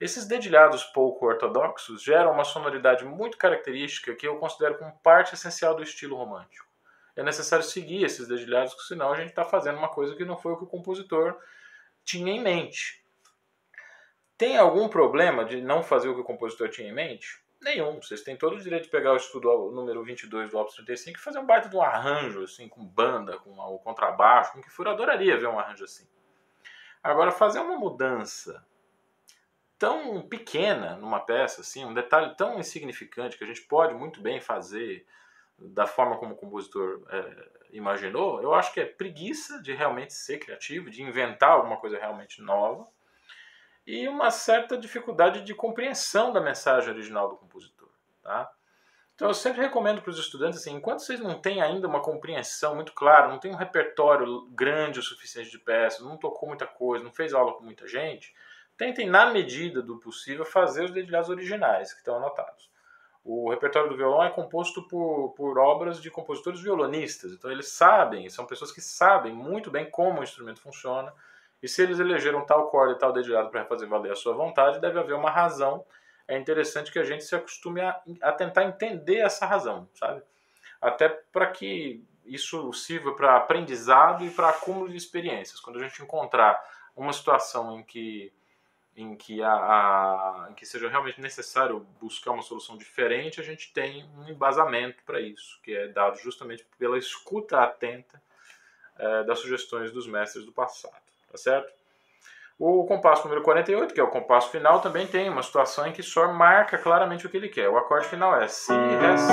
Esses 0.00 0.26
dedilhados 0.26 0.84
pouco 0.84 1.26
ortodoxos 1.26 2.02
geram 2.02 2.30
uma 2.32 2.44
sonoridade 2.44 3.04
muito 3.04 3.36
característica 3.36 4.14
que 4.14 4.28
eu 4.28 4.38
considero 4.38 4.78
como 4.78 4.96
parte 5.00 5.34
essencial 5.34 5.74
do 5.74 5.82
estilo 5.82 6.16
romântico. 6.16 6.68
É 7.16 7.22
necessário 7.22 7.64
seguir 7.64 8.04
esses 8.04 8.28
dedilhados, 8.28 8.76
senão 8.86 9.12
a 9.12 9.16
gente 9.16 9.30
está 9.30 9.44
fazendo 9.44 9.76
uma 9.76 9.88
coisa 9.88 10.14
que 10.14 10.24
não 10.24 10.38
foi 10.38 10.52
o 10.52 10.56
que 10.56 10.64
o 10.64 10.68
compositor 10.68 11.36
tinha 12.04 12.32
em 12.32 12.40
mente. 12.40 13.04
Tem 14.36 14.56
algum 14.56 14.88
problema 14.88 15.44
de 15.44 15.60
não 15.60 15.82
fazer 15.82 16.08
o 16.08 16.14
que 16.14 16.20
o 16.20 16.24
compositor 16.24 16.68
tinha 16.68 16.88
em 16.88 16.94
mente? 16.94 17.42
Nenhum. 17.60 18.00
Vocês 18.00 18.22
têm 18.22 18.36
todo 18.36 18.54
o 18.54 18.60
direito 18.60 18.84
de 18.84 18.90
pegar 18.90 19.12
o 19.12 19.16
estudo 19.16 19.72
número 19.72 20.04
22 20.04 20.52
do 20.52 20.58
Opus 20.58 20.76
35 20.76 21.18
e 21.18 21.20
fazer 21.20 21.40
um 21.40 21.44
baita 21.44 21.68
de 21.68 21.76
um 21.76 21.82
arranjo, 21.82 22.44
assim, 22.44 22.68
com 22.68 22.84
banda, 22.84 23.36
com 23.38 23.50
o 23.50 23.80
contrabaixo, 23.80 24.52
com 24.52 24.62
que 24.62 24.70
for. 24.70 24.86
Eu 24.86 24.92
adoraria 24.92 25.36
ver 25.36 25.48
um 25.48 25.58
arranjo 25.58 25.82
assim. 25.82 26.06
Agora, 27.02 27.32
fazer 27.32 27.58
uma 27.58 27.76
mudança 27.76 28.64
tão 29.78 30.22
pequena 30.22 30.96
numa 30.96 31.20
peça, 31.20 31.60
assim, 31.60 31.84
um 31.84 31.94
detalhe 31.94 32.34
tão 32.36 32.58
insignificante 32.58 33.38
que 33.38 33.44
a 33.44 33.46
gente 33.46 33.62
pode 33.62 33.94
muito 33.94 34.20
bem 34.20 34.40
fazer 34.40 35.06
da 35.58 35.86
forma 35.86 36.16
como 36.18 36.34
o 36.34 36.36
compositor 36.36 37.02
é, 37.10 37.48
imaginou, 37.72 38.40
eu 38.42 38.54
acho 38.54 38.72
que 38.72 38.80
é 38.80 38.84
preguiça 38.84 39.60
de 39.60 39.72
realmente 39.72 40.12
ser 40.12 40.38
criativo, 40.38 40.90
de 40.90 41.02
inventar 41.02 41.50
alguma 41.50 41.76
coisa 41.76 41.98
realmente 41.98 42.40
nova 42.40 42.86
e 43.86 44.06
uma 44.06 44.30
certa 44.30 44.76
dificuldade 44.76 45.42
de 45.42 45.54
compreensão 45.54 46.32
da 46.32 46.40
mensagem 46.40 46.90
original 46.90 47.28
do 47.28 47.36
compositor, 47.36 47.88
tá? 48.22 48.50
Então 49.14 49.26
eu 49.26 49.34
sempre 49.34 49.60
recomendo 49.60 50.00
para 50.00 50.10
os 50.10 50.18
estudantes 50.18 50.60
assim, 50.60 50.76
enquanto 50.76 51.00
vocês 51.00 51.18
não 51.18 51.40
têm 51.40 51.60
ainda 51.60 51.88
uma 51.88 52.00
compreensão 52.00 52.76
muito 52.76 52.92
clara, 52.92 53.26
não 53.26 53.38
tem 53.38 53.50
um 53.50 53.56
repertório 53.56 54.42
grande 54.50 55.00
o 55.00 55.02
suficiente 55.02 55.50
de 55.50 55.58
peças, 55.58 56.06
não 56.06 56.16
tocou 56.16 56.48
muita 56.48 56.66
coisa, 56.66 57.02
não 57.02 57.12
fez 57.12 57.34
aula 57.34 57.54
com 57.54 57.64
muita 57.64 57.88
gente, 57.88 58.32
tentem, 58.78 59.06
na 59.06 59.30
medida 59.30 59.82
do 59.82 59.98
possível, 59.98 60.44
fazer 60.44 60.84
os 60.84 60.92
dedilhados 60.92 61.28
originais 61.28 61.92
que 61.92 61.98
estão 61.98 62.16
anotados. 62.16 62.70
O 63.24 63.50
repertório 63.50 63.90
do 63.90 63.96
violão 63.96 64.22
é 64.22 64.30
composto 64.30 64.86
por, 64.88 65.34
por 65.36 65.58
obras 65.58 66.00
de 66.00 66.10
compositores 66.10 66.62
violonistas, 66.62 67.32
então 67.32 67.50
eles 67.50 67.68
sabem, 67.68 68.30
são 68.30 68.46
pessoas 68.46 68.72
que 68.72 68.80
sabem 68.80 69.34
muito 69.34 69.70
bem 69.70 69.90
como 69.90 70.20
o 70.20 70.22
instrumento 70.22 70.62
funciona, 70.62 71.12
e 71.62 71.68
se 71.68 71.82
eles 71.82 71.98
elegeram 71.98 72.46
tal 72.46 72.70
corda 72.70 72.94
e 72.94 72.98
tal 72.98 73.12
dedilhado 73.12 73.50
para 73.50 73.64
fazer 73.64 73.86
valer 73.86 74.12
a 74.12 74.16
sua 74.16 74.32
vontade, 74.32 74.80
deve 74.80 74.98
haver 74.98 75.14
uma 75.14 75.28
razão. 75.30 75.84
É 76.26 76.38
interessante 76.38 76.92
que 76.92 77.00
a 77.00 77.04
gente 77.04 77.24
se 77.24 77.34
acostume 77.34 77.80
a, 77.80 78.00
a 78.22 78.32
tentar 78.32 78.64
entender 78.64 79.16
essa 79.16 79.44
razão, 79.44 79.88
sabe? 79.92 80.22
Até 80.80 81.08
para 81.08 81.48
que 81.48 82.04
isso 82.24 82.72
sirva 82.72 83.12
para 83.12 83.36
aprendizado 83.36 84.24
e 84.24 84.30
para 84.30 84.50
acúmulo 84.50 84.88
de 84.88 84.96
experiências. 84.96 85.58
Quando 85.58 85.80
a 85.80 85.82
gente 85.82 86.00
encontrar 86.00 86.62
uma 86.94 87.12
situação 87.12 87.78
em 87.78 87.82
que 87.82 88.32
em 88.98 89.14
que, 89.14 89.40
a, 89.42 89.52
a, 89.52 90.48
em 90.50 90.54
que 90.54 90.66
seja 90.66 90.88
realmente 90.88 91.20
necessário 91.20 91.86
buscar 92.00 92.32
uma 92.32 92.42
solução 92.42 92.76
diferente, 92.76 93.40
a 93.40 93.44
gente 93.44 93.72
tem 93.72 94.04
um 94.18 94.28
embasamento 94.28 94.98
para 95.06 95.20
isso, 95.20 95.60
que 95.62 95.72
é 95.72 95.86
dado 95.86 96.18
justamente 96.18 96.66
pela 96.76 96.98
escuta 96.98 97.62
atenta 97.62 98.20
é, 98.98 99.22
das 99.22 99.38
sugestões 99.38 99.92
dos 99.92 100.08
mestres 100.08 100.44
do 100.44 100.50
passado. 100.50 101.00
Tá 101.30 101.38
certo? 101.38 101.72
O 102.58 102.84
compasso 102.86 103.22
número 103.22 103.40
48, 103.42 103.94
que 103.94 104.00
é 104.00 104.02
o 104.02 104.10
compasso 104.10 104.50
final, 104.50 104.80
também 104.80 105.06
tem 105.06 105.28
uma 105.28 105.44
situação 105.44 105.86
em 105.86 105.92
que 105.92 106.02
Sor 106.02 106.34
marca 106.34 106.76
claramente 106.76 107.24
o 107.24 107.30
que 107.30 107.36
ele 107.36 107.48
quer. 107.48 107.68
O 107.68 107.78
acorde 107.78 108.08
final 108.08 108.34
é 108.40 108.48
Si, 108.48 108.72
Ré, 108.72 109.16
Si. 109.16 109.32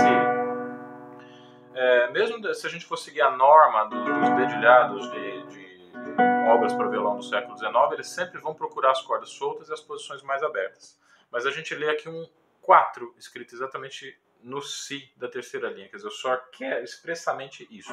é, 1.73 2.11
mesmo 2.11 2.53
se 2.53 2.67
a 2.67 2.69
gente 2.69 2.85
for 2.85 2.97
seguir 2.97 3.21
a 3.21 3.31
norma 3.31 3.85
do, 3.85 4.03
dos 4.03 4.29
dedilhados 4.35 5.09
de, 5.09 5.43
de 5.47 6.34
obras 6.45 6.73
para 6.73 6.87
violão 6.87 7.17
do 7.17 7.23
século 7.23 7.57
XIX, 7.57 7.73
eles 7.93 8.07
sempre 8.07 8.39
vão 8.39 8.53
procurar 8.53 8.91
as 8.91 9.01
cordas 9.01 9.29
soltas 9.29 9.69
e 9.69 9.73
as 9.73 9.81
posições 9.81 10.21
mais 10.21 10.43
abertas. 10.43 10.99
Mas 11.31 11.45
a 11.45 11.51
gente 11.51 11.73
lê 11.73 11.89
aqui 11.89 12.07
um 12.07 12.27
4 12.61 13.13
escrito 13.17 13.53
exatamente 13.55 14.17
no 14.41 14.61
Si 14.61 15.11
da 15.17 15.27
terceira 15.27 15.69
linha, 15.69 15.89
quer 15.89 15.95
dizer, 15.97 16.07
o 16.07 16.11
Sol 16.11 16.37
quer 16.51 16.83
expressamente 16.83 17.67
isso. 17.69 17.91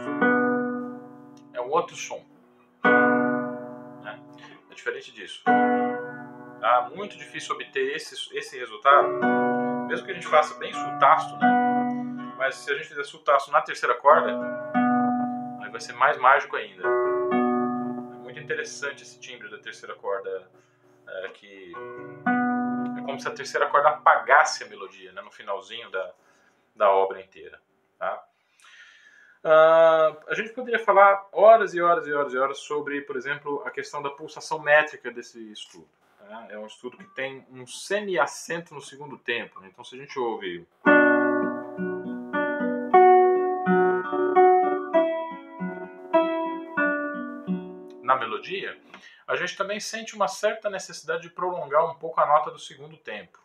É 1.55 1.61
um 1.61 1.71
outro 1.71 1.97
som. 1.97 2.25
Né? 4.03 4.23
É 4.71 4.75
diferente 4.75 5.11
disso. 5.13 5.43
Tá 6.61 6.91
muito 6.95 7.17
difícil 7.17 7.55
obter 7.55 7.97
esse, 7.97 8.15
esse 8.37 8.59
resultado, 8.59 9.09
mesmo 9.89 10.05
que 10.05 10.13
a 10.13 10.15
gente 10.15 10.29
faça 10.29 10.59
bem 10.59 10.73
sultasto, 10.73 11.37
né? 11.39 12.35
Mas 12.37 12.57
se 12.57 12.71
a 12.71 12.75
gente 12.75 12.89
fizer 12.89 13.05
sultasto 13.05 13.51
na 13.51 13.61
terceira 13.63 13.95
corda, 13.95 14.31
aí 15.61 15.71
vai 15.71 15.81
ser 15.81 15.95
mais 15.95 16.19
mágico 16.19 16.57
ainda. 16.57 17.02
Interessante 18.43 19.05
esse 19.05 19.21
timbre 19.21 19.49
da 19.49 19.59
terceira 19.59 19.95
corda, 19.95 20.51
é, 21.07 21.29
que 21.29 21.73
é 22.99 23.01
como 23.03 23.21
se 23.21 23.29
a 23.29 23.31
terceira 23.31 23.69
corda 23.69 23.91
apagasse 23.91 24.65
a 24.65 24.69
melodia, 24.69 25.13
né? 25.13 25.23
No 25.23 25.31
finalzinho 25.31 25.89
da, 25.91 26.13
da 26.75 26.91
obra 26.91 27.21
inteira, 27.21 27.61
tá? 27.99 28.25
Uh, 29.45 30.19
a 30.29 30.35
gente 30.35 30.53
poderia 30.53 30.79
falar 30.79 31.29
horas 31.33 31.75
e 31.75 31.81
horas 31.81 32.07
e 32.07 32.13
horas 32.13 32.33
e 32.33 32.39
horas 32.39 32.59
sobre, 32.59 33.01
por 33.03 33.17
exemplo, 33.17 33.63
a 33.65 33.71
questão 33.71 34.03
da 34.03 34.11
pulsação 34.11 34.59
métrica 34.61 35.11
desse 35.11 35.53
estudo. 35.53 35.89
Né? 36.21 36.49
É 36.51 36.59
um 36.59 36.67
estudo 36.67 36.97
que 36.97 37.05
tem 37.15 37.45
um 37.51 37.67
semi-acento 37.67 38.75
no 38.75 38.81
segundo 38.81 39.19
tempo. 39.19 39.61
Né? 39.61 39.69
Então, 39.73 39.85
se 39.85 39.97
a 39.97 39.99
gente 39.99 40.19
ouve. 40.19 40.67
Na 48.13 48.19
melodia, 48.19 48.79
a 49.27 49.37
gente 49.37 49.57
também 49.57 49.81
sente 49.81 50.15
uma 50.15 50.29
certa 50.29 50.69
necessidade 50.69 51.23
de 51.23 51.31
prolongar 51.31 51.91
um 51.91 51.95
pouco 51.95 52.21
a 52.21 52.27
nota 52.27 52.51
do 52.51 52.59
segundo 52.59 52.95
tempo. 52.95 53.42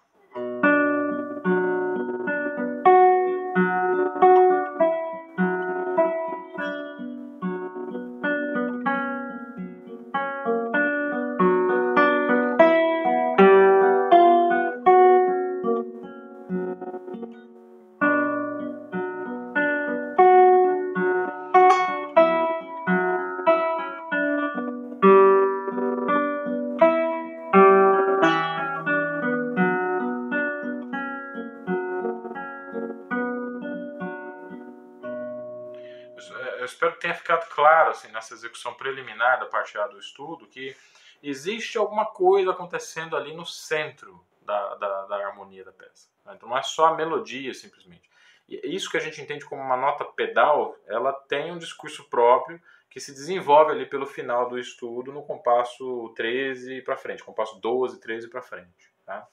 Claro 37.88 37.92
assim, 37.92 38.12
nessa 38.12 38.34
execução 38.34 38.74
preliminar 38.74 39.40
da 39.40 39.46
parte 39.46 39.78
A 39.78 39.88
do 39.88 40.00
estudo 40.00 40.48
que 40.48 40.76
existe 41.24 41.78
alguma 41.78 42.06
coisa 42.06 42.52
acontecendo 42.52 43.16
ali 43.16 43.34
no 43.34 43.46
centro 43.46 44.24
da, 44.42 44.76
da, 44.76 45.06
da 45.06 45.28
harmonia 45.28 45.64
da 45.64 45.72
peça. 45.72 46.10
Né? 46.26 46.34
Então 46.36 46.50
não 46.50 46.58
é 46.58 46.64
só 46.64 46.88
a 46.88 46.96
melodia 46.96 47.54
simplesmente. 47.54 48.10
E 48.48 48.76
isso 48.76 48.90
que 48.90 48.98
a 48.98 49.02
gente 49.02 49.22
entende 49.22 49.46
como 49.46 49.62
uma 49.62 49.76
nota 49.76 50.06
pedal, 50.06 50.78
ela 50.86 51.12
tem 51.12 51.52
um 51.52 51.58
discurso 51.58 52.10
próprio 52.10 52.62
que 52.90 53.00
se 53.00 53.14
desenvolve 53.14 53.72
ali 53.72 53.86
pelo 53.86 54.06
final 54.06 54.48
do 54.50 54.58
estudo 54.58 55.12
no 55.12 55.24
compasso 55.24 56.14
13 56.16 56.82
para 56.82 56.98
frente, 56.98 57.24
compasso 57.24 57.60
12, 57.60 58.00
13 58.00 58.30
para 58.30 58.42
frente. 58.42 58.92
Tá? 59.06 59.28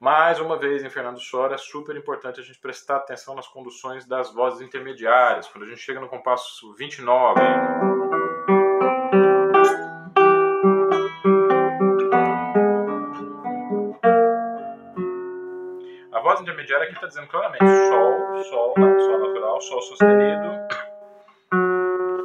Mais 0.00 0.38
uma 0.38 0.56
vez, 0.56 0.84
em 0.84 0.90
Fernando 0.90 1.18
Sora, 1.18 1.56
é 1.56 1.58
super 1.58 1.96
importante 1.96 2.38
a 2.38 2.42
gente 2.44 2.60
prestar 2.60 2.98
atenção 2.98 3.34
nas 3.34 3.48
conduções 3.48 4.06
das 4.06 4.32
vozes 4.32 4.60
intermediárias. 4.60 5.48
Quando 5.48 5.64
a 5.64 5.66
gente 5.66 5.80
chega 5.80 5.98
no 5.98 6.08
compasso 6.08 6.72
29. 6.74 7.40
A 16.12 16.20
voz 16.20 16.40
intermediária 16.42 16.84
aqui 16.84 16.94
está 16.94 17.08
dizendo 17.08 17.26
claramente 17.26 17.64
Sol, 17.66 18.44
Sol, 18.44 18.74
Sol 18.76 19.18
natural, 19.18 19.60
Sol 19.60 19.82
sustenido, 19.82 20.48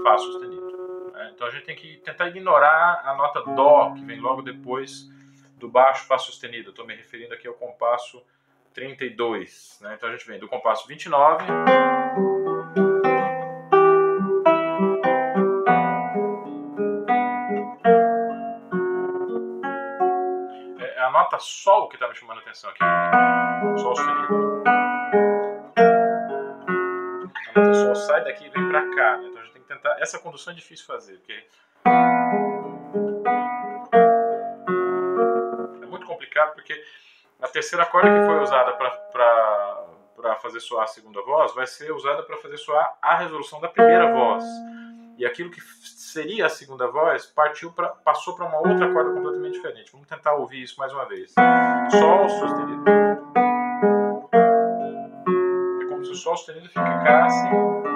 Fá 0.03 0.15
sustenido. 0.19 1.12
Né? 1.12 1.31
Então 1.33 1.47
a 1.47 1.49
gente 1.49 1.65
tem 1.65 1.75
que 1.75 1.97
tentar 2.05 2.27
ignorar 2.27 3.01
a 3.03 3.15
nota 3.15 3.41
Dó, 3.55 3.95
que 3.95 4.05
vem 4.05 4.19
logo 4.19 4.43
depois 4.43 5.12
do 5.63 5.69
baixo 5.69 6.06
Fá 6.06 6.17
sustenido. 6.17 6.71
Estou 6.71 6.86
me 6.86 6.93
referindo 6.93 7.34
aqui 7.34 7.47
ao 7.47 7.54
compasso 7.54 8.21
32. 8.73 9.80
Né? 9.82 9.93
Então 9.95 10.10
a 10.10 10.12
gente 10.12 10.28
vem 10.28 10.38
do 10.38 10.47
compasso 10.49 10.86
29. 10.88 11.45
É, 20.80 20.95
é 20.97 20.99
a 20.99 21.12
nota 21.12 21.39
Sol 21.39 21.88
que 21.88 21.95
está 21.95 22.10
me 22.10 22.15
chamando 22.15 22.39
a 22.39 22.41
atenção 22.41 22.69
aqui. 22.69 22.80
Sol 23.80 23.95
sustenido. 23.95 24.63
A 27.56 27.60
nota 27.60 27.73
Sol 27.73 27.95
sai 27.95 28.21
daqui 28.26 28.47
e 28.47 28.49
vem 28.49 28.67
para 28.67 28.82
cá. 28.93 29.17
Né? 29.17 29.28
Então 29.30 29.41
a 29.41 29.45
gente 29.45 29.54
tem 29.54 29.62
que 29.62 29.67
tentar. 29.69 29.95
Essa 30.02 30.19
condução 30.19 30.52
é 30.52 30.56
difícil 30.58 30.86
fazer, 30.86 31.19
porque 31.19 31.41
porque 36.54 36.84
a 37.41 37.48
terceira 37.48 37.86
corda 37.86 38.10
que 38.10 38.26
foi 38.26 38.39
usada 38.39 38.74
para 38.74 40.36
fazer 40.36 40.60
soar 40.60 40.84
a 40.84 40.88
segunda 40.88 41.22
voz 41.22 41.54
vai 41.54 41.67
ser 41.67 41.91
usada 41.91 42.24
para 42.24 42.38
fazer 42.38 42.58
soar 42.58 42.98
a 43.02 43.17
resolução 43.17 43.60
da 43.60 43.67
primeira 43.67 44.12
voz. 44.12 44.43
E 45.17 45.26
aquilo 45.26 45.52
que 45.52 45.62
seria 45.62 46.48
a 46.48 46.50
segunda 46.50 46.88
voz 46.88 47.26
partiu 47.26 47.72
pra, 47.72 47.89
passou 47.89 48.36
para 48.36 48.46
uma 48.46 48.58
outra 48.58 48.91
corda 48.91 49.13
completamente 49.13 49.54
diferente. 49.54 49.91
Vamos 49.91 50.08
tentar 50.08 50.34
ouvir 50.34 50.63
isso 50.63 50.80
mais 50.80 50.91
uma 50.91 51.06
vez. 51.06 51.34
Sol 51.91 52.30
sustenido. 52.30 52.84
É 55.82 55.86
como 55.88 56.04
se 56.04 56.12
o 56.12 56.15
Sol 56.15 56.36
sustenido 56.36 56.67
ficasse 56.67 57.92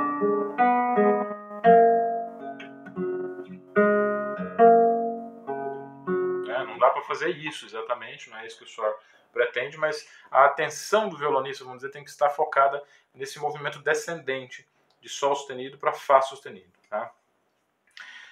fazer 7.08 7.30
isso 7.30 7.66
exatamente, 7.66 8.30
não 8.30 8.38
é 8.38 8.46
isso 8.46 8.58
que 8.58 8.64
o 8.64 8.68
senhor 8.68 8.98
pretende, 9.32 9.78
mas 9.78 10.08
a 10.32 10.46
atenção 10.46 11.10
do 11.10 11.18
violonista, 11.18 11.64
vamos 11.64 11.80
dizer, 11.80 11.92
tem 11.92 12.04
que 12.04 12.10
estar 12.10 12.30
focada 12.30 12.84
nesse 13.14 13.40
movimento 13.40 13.80
descendente 13.80 14.68
de 15.00 15.10
Sol 15.10 15.36
sustenido 15.36 15.78
para 15.78 15.94
Fá 15.94 16.22
sustenido. 16.22 16.72
Tá? 16.90 17.14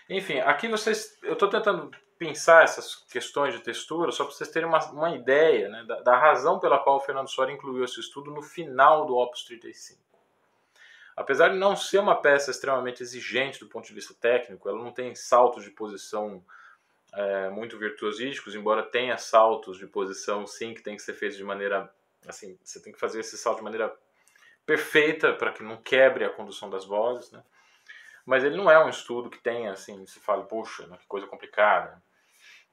Enfim, 0.09 0.39
aqui 0.39 0.67
vocês, 0.67 1.17
eu 1.23 1.33
estou 1.33 1.49
tentando 1.49 1.91
pensar 2.17 2.63
essas 2.63 2.95
questões 2.95 3.53
de 3.53 3.59
textura 3.59 4.11
só 4.11 4.23
para 4.23 4.33
vocês 4.33 4.49
terem 4.49 4.67
uma, 4.67 4.83
uma 4.91 5.15
ideia 5.15 5.67
né, 5.69 5.83
da, 5.83 6.01
da, 6.01 6.17
razão 6.17 6.59
pela 6.59 6.79
qual 6.79 6.97
o 6.97 7.01
Fernando 7.01 7.29
Soares 7.29 7.55
incluiu 7.55 7.83
esse 7.83 7.99
estudo 7.99 8.31
no 8.31 8.41
final 8.41 9.05
do 9.05 9.15
Opus 9.15 9.43
35. 9.43 9.99
Apesar 11.15 11.49
de 11.49 11.55
não 11.55 11.75
ser 11.75 11.99
uma 11.99 12.15
peça 12.15 12.51
extremamente 12.51 13.01
exigente 13.01 13.59
do 13.59 13.67
ponto 13.67 13.87
de 13.87 13.93
vista 13.93 14.13
técnico, 14.13 14.67
ela 14.67 14.77
não 14.77 14.91
tem 14.91 15.13
saltos 15.15 15.63
de 15.63 15.71
posição 15.71 16.43
é, 17.15 17.49
muito 17.49 17.77
virtuosísticos, 17.77 18.53
embora 18.55 18.83
tenha 18.83 19.17
saltos 19.17 19.77
de 19.77 19.87
posição, 19.87 20.45
sim, 20.45 20.73
que 20.73 20.81
tem 20.81 20.95
que 20.95 21.01
ser 21.01 21.13
feitos 21.13 21.37
de 21.37 21.43
maneira. 21.43 21.89
Assim, 22.27 22.57
você 22.63 22.81
tem 22.81 22.91
que 22.91 22.99
fazer 22.99 23.21
esse 23.21 23.37
salto 23.37 23.59
de 23.59 23.63
maneira 23.63 23.95
perfeita 24.65 25.33
para 25.33 25.51
que 25.51 25.63
não 25.63 25.77
quebre 25.77 26.25
a 26.25 26.29
condução 26.29 26.69
das 26.69 26.85
vozes, 26.85 27.31
né? 27.31 27.41
Mas 28.25 28.43
ele 28.43 28.57
não 28.57 28.69
é 28.69 28.83
um 28.83 28.89
estudo 28.89 29.29
que 29.29 29.37
tenha, 29.37 29.71
assim, 29.71 30.05
se 30.07 30.19
fala, 30.19 30.43
poxa, 30.43 30.87
né, 30.87 30.97
que 30.97 31.05
coisa 31.05 31.27
complicada. 31.27 32.01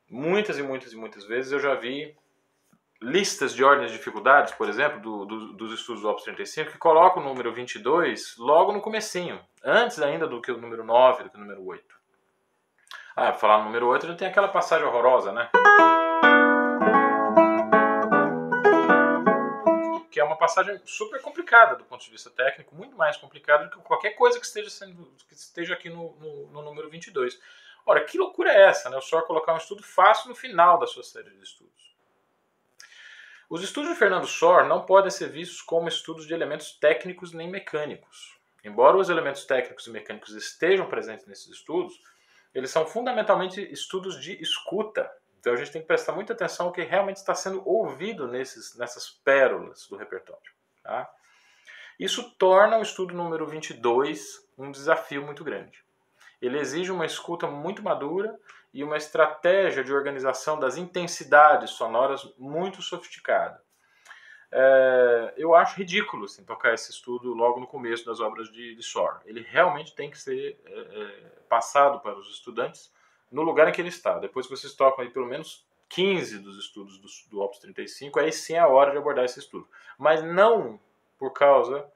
Muitas 0.09 0.59
e 0.59 0.63
muitas 0.63 0.93
e 0.93 0.97
muitas 0.97 1.25
vezes 1.25 1.53
eu 1.53 1.61
já 1.61 1.75
vi 1.75 2.17
listas 3.03 3.55
de 3.55 3.63
ordens 3.63 3.91
de 3.91 3.99
dificuldades, 3.99 4.55
por 4.55 4.69
exemplo, 4.69 5.01
do, 5.01 5.25
do, 5.27 5.53
dos 5.53 5.73
estudos 5.73 6.03
do 6.03 6.09
Opus 6.09 6.25
35, 6.25 6.73
que 6.73 6.79
colocam 6.79 7.23
o 7.23 7.27
número 7.27 7.53
22 7.53 8.37
logo 8.39 8.73
no 8.73 8.81
comecinho, 8.81 9.41
antes 9.63 10.01
ainda 10.01 10.27
do 10.27 10.41
que 10.41 10.51
o 10.51 10.59
número 10.59 10.85
9, 10.85 11.25
do 11.25 11.31
que 11.31 11.37
o 11.37 11.41
número 11.41 11.65
8. 11.65 12.02
Ah, 13.15 13.31
falar 13.35 13.59
no 13.59 13.65
número 13.65 13.89
8 13.89 14.07
já 14.07 14.15
tem 14.15 14.27
aquela 14.27 14.49
passagem 14.49 14.87
horrorosa, 14.87 15.33
né? 15.33 15.51
Que 20.11 20.19
é 20.19 20.25
uma 20.25 20.37
passagem 20.37 20.81
super 20.87 21.21
complicada 21.21 21.77
do 21.77 21.85
ponto 21.85 22.03
de 22.03 22.11
vista 22.11 22.31
técnico, 22.31 22.75
muito 22.75 22.97
mais 22.97 23.19
complicada 23.19 23.67
do 23.67 23.71
que 23.71 23.83
qualquer 23.83 24.13
coisa 24.13 24.41
que 24.41 24.47
esteja, 24.47 24.71
sendo, 24.71 25.13
que 25.29 25.35
esteja 25.35 25.75
aqui 25.75 25.91
no, 25.91 26.17
no, 26.17 26.47
no 26.49 26.63
número 26.63 26.89
22. 26.89 27.39
Ora, 27.85 28.03
que 28.03 28.17
loucura 28.17 28.51
é 28.51 28.63
essa, 28.69 28.89
né? 28.89 28.97
O 28.97 29.03
senhor 29.03 29.27
colocar 29.27 29.53
um 29.53 29.59
estudo 29.59 29.83
fácil 29.83 30.31
no 30.31 30.35
final 30.35 30.79
da 30.79 30.87
sua 30.87 31.03
série 31.03 31.29
de 31.29 31.43
estudos. 31.43 31.95
Os 33.51 33.63
estudos 33.63 33.91
de 33.91 33.97
Fernando 33.97 34.27
Sor 34.27 34.65
não 34.65 34.87
podem 34.87 35.11
ser 35.11 35.29
vistos 35.29 35.61
como 35.61 35.87
estudos 35.87 36.27
de 36.27 36.33
elementos 36.33 36.73
técnicos 36.73 37.35
nem 37.35 37.51
mecânicos. 37.51 38.39
Embora 38.65 38.97
os 38.97 39.11
elementos 39.11 39.45
técnicos 39.45 39.87
e 39.87 39.91
mecânicos 39.91 40.35
estejam 40.35 40.89
presentes 40.89 41.27
nesses 41.27 41.49
estudos, 41.49 42.01
eles 42.55 42.71
são 42.71 42.87
fundamentalmente 42.87 43.61
estudos 43.73 44.21
de 44.21 44.41
escuta. 44.43 45.11
Então 45.41 45.53
a 45.53 45.57
gente 45.57 45.73
tem 45.73 45.83
que 45.83 45.89
prestar 45.89 46.13
muita 46.13 46.33
atenção 46.33 46.67
ao 46.67 46.73
que 46.73 46.83
realmente 46.83 47.17
está 47.17 47.35
sendo 47.35 47.67
ouvido 47.69 48.29
nesses, 48.29 48.77
nessas 48.77 49.11
pérolas 49.11 49.87
do 49.89 49.97
repertório. 49.97 50.53
Tá? 50.83 51.11
Isso 51.99 52.31
torna 52.39 52.79
o 52.79 52.83
estudo 52.83 53.15
número 53.15 53.47
22 53.47 54.49
um 54.59 54.71
desafio 54.71 55.25
muito 55.25 55.43
grande. 55.43 55.83
Ele 56.41 56.59
exige 56.59 56.91
uma 56.91 57.07
escuta 57.07 57.47
muito 57.47 57.83
madura 57.83 58.39
e 58.73 58.83
uma 58.83 58.97
estratégia 58.97 59.85
de 59.85 59.93
organização 59.93 60.59
das 60.59 60.77
intensidades 60.77 61.71
sonoras 61.71 62.33
muito 62.39 62.83
sofisticada. 62.83 63.63
É, 64.55 65.33
eu 65.39 65.55
acho 65.55 65.79
ridículo 65.79 66.27
assim, 66.27 66.45
tocar 66.45 66.75
esse 66.75 66.91
estudo 66.91 67.33
logo 67.33 67.59
no 67.59 67.67
começo 67.67 68.05
das 68.05 68.21
obras 68.21 68.53
de, 68.53 68.75
de 68.75 68.83
Sor. 68.83 69.21
Ele 69.25 69.41
realmente 69.41 69.95
tem 69.95 70.11
que 70.11 70.19
ser 70.19 70.61
é, 70.67 70.71
é, 70.71 71.07
passado 71.49 72.01
para 72.01 72.19
os 72.19 72.29
estudantes 72.29 72.93
no 73.31 73.41
lugar 73.41 73.67
em 73.67 73.73
que 73.73 73.81
ele 73.81 73.89
está. 73.89 74.19
Depois 74.19 74.47
que 74.47 74.55
vocês 74.55 74.75
tocam 74.75 75.03
aí 75.03 75.11
pelo 75.11 75.25
menos 75.25 75.67
15 75.89 76.39
dos 76.41 76.59
estudos 76.59 76.99
do, 76.99 77.09
do 77.31 77.41
Opus 77.41 77.61
35, 77.61 78.21
aí 78.21 78.31
sim 78.31 78.55
é 78.55 78.59
a 78.59 78.69
hora 78.69 78.93
de 78.93 78.99
abordar 78.99 79.25
esse 79.25 79.39
estudo. 79.39 79.67
Mas 79.99 80.23
não 80.23 80.79
por 81.19 81.33
causa 81.33 81.91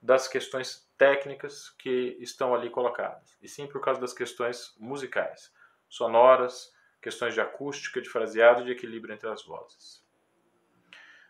das 0.00 0.28
questões 0.28 0.88
técnicas 0.96 1.70
que 1.70 2.16
estão 2.20 2.54
ali 2.54 2.70
colocadas, 2.70 3.36
e 3.42 3.48
sim 3.48 3.66
por 3.66 3.80
causa 3.80 4.00
das 4.00 4.12
questões 4.12 4.74
musicais, 4.78 5.52
sonoras, 5.88 6.72
questões 7.02 7.34
de 7.34 7.40
acústica, 7.40 8.00
de 8.00 8.08
fraseado 8.08 8.62
e 8.62 8.66
de 8.66 8.72
equilíbrio 8.72 9.14
entre 9.14 9.28
as 9.28 9.44
vozes. 9.44 10.05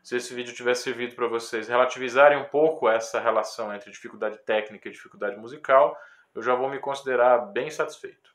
Se 0.07 0.15
esse 0.15 0.33
vídeo 0.33 0.55
tiver 0.55 0.75
servido 0.75 1.17
para 1.17 1.27
vocês 1.27 1.67
relativizarem 1.67 2.39
um 2.39 2.45
pouco 2.45 2.89
essa 2.89 3.19
relação 3.19 3.75
entre 3.75 3.91
dificuldade 3.91 4.39
técnica 4.39 4.89
e 4.89 4.93
dificuldade 4.93 5.37
musical, 5.37 5.99
eu 6.33 6.41
já 6.41 6.55
vou 6.55 6.71
me 6.71 6.79
considerar 6.79 7.39
bem 7.39 7.73
satisfeito. 7.73 8.31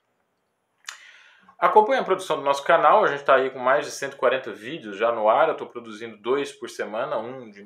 Acompanhe 1.58 2.02
a 2.02 2.04
produção 2.04 2.36
do 2.36 2.44
nosso 2.44 2.62
canal, 2.66 3.06
a 3.06 3.08
gente 3.08 3.22
está 3.22 3.36
aí 3.36 3.50
com 3.50 3.58
mais 3.58 3.86
de 3.86 3.92
140 3.94 4.52
vídeos 4.52 4.98
já 4.98 5.14
no 5.14 5.30
ar, 5.30 5.48
eu 5.48 5.54
estou 5.54 5.66
produzindo 5.66 6.18
dois 6.18 6.52
por 6.52 6.70
semana, 6.70 7.18
um 7.18 7.50
de 7.50 7.66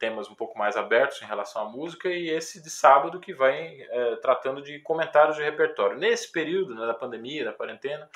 temas 0.00 0.28
um 0.28 0.34
pouco 0.34 0.58
mais 0.58 0.76
abertos 0.76 1.22
em 1.22 1.26
relação 1.26 1.62
à 1.62 1.70
música 1.70 2.08
e 2.08 2.30
esse 2.30 2.60
de 2.60 2.70
sábado 2.70 3.20
que 3.20 3.32
vai 3.32 3.82
é, 3.82 4.16
tratando 4.16 4.62
de 4.62 4.80
comentários 4.80 5.36
de 5.36 5.44
repertório. 5.44 5.96
Nesse 5.96 6.32
período 6.32 6.74
né, 6.74 6.88
da 6.88 6.94
pandemia, 6.94 7.44
da 7.44 7.52
quarentena, 7.52 8.10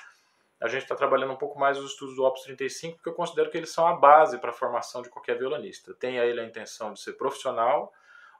a 0.60 0.66
gente 0.66 0.82
está 0.82 0.96
trabalhando 0.96 1.32
um 1.32 1.36
pouco 1.36 1.58
mais 1.58 1.78
os 1.78 1.92
estudos 1.92 2.16
do 2.16 2.24
Opus 2.24 2.42
35 2.42 2.96
porque 2.96 3.08
eu 3.08 3.14
considero 3.14 3.50
que 3.50 3.56
eles 3.56 3.70
são 3.70 3.86
a 3.86 3.94
base 3.94 4.38
para 4.38 4.50
a 4.50 4.52
formação 4.52 5.02
de 5.02 5.08
qualquer 5.08 5.38
violonista. 5.38 5.94
Tem 5.94 6.16
ele 6.16 6.40
a 6.40 6.44
intenção 6.44 6.92
de 6.92 7.00
ser 7.00 7.12
profissional 7.12 7.92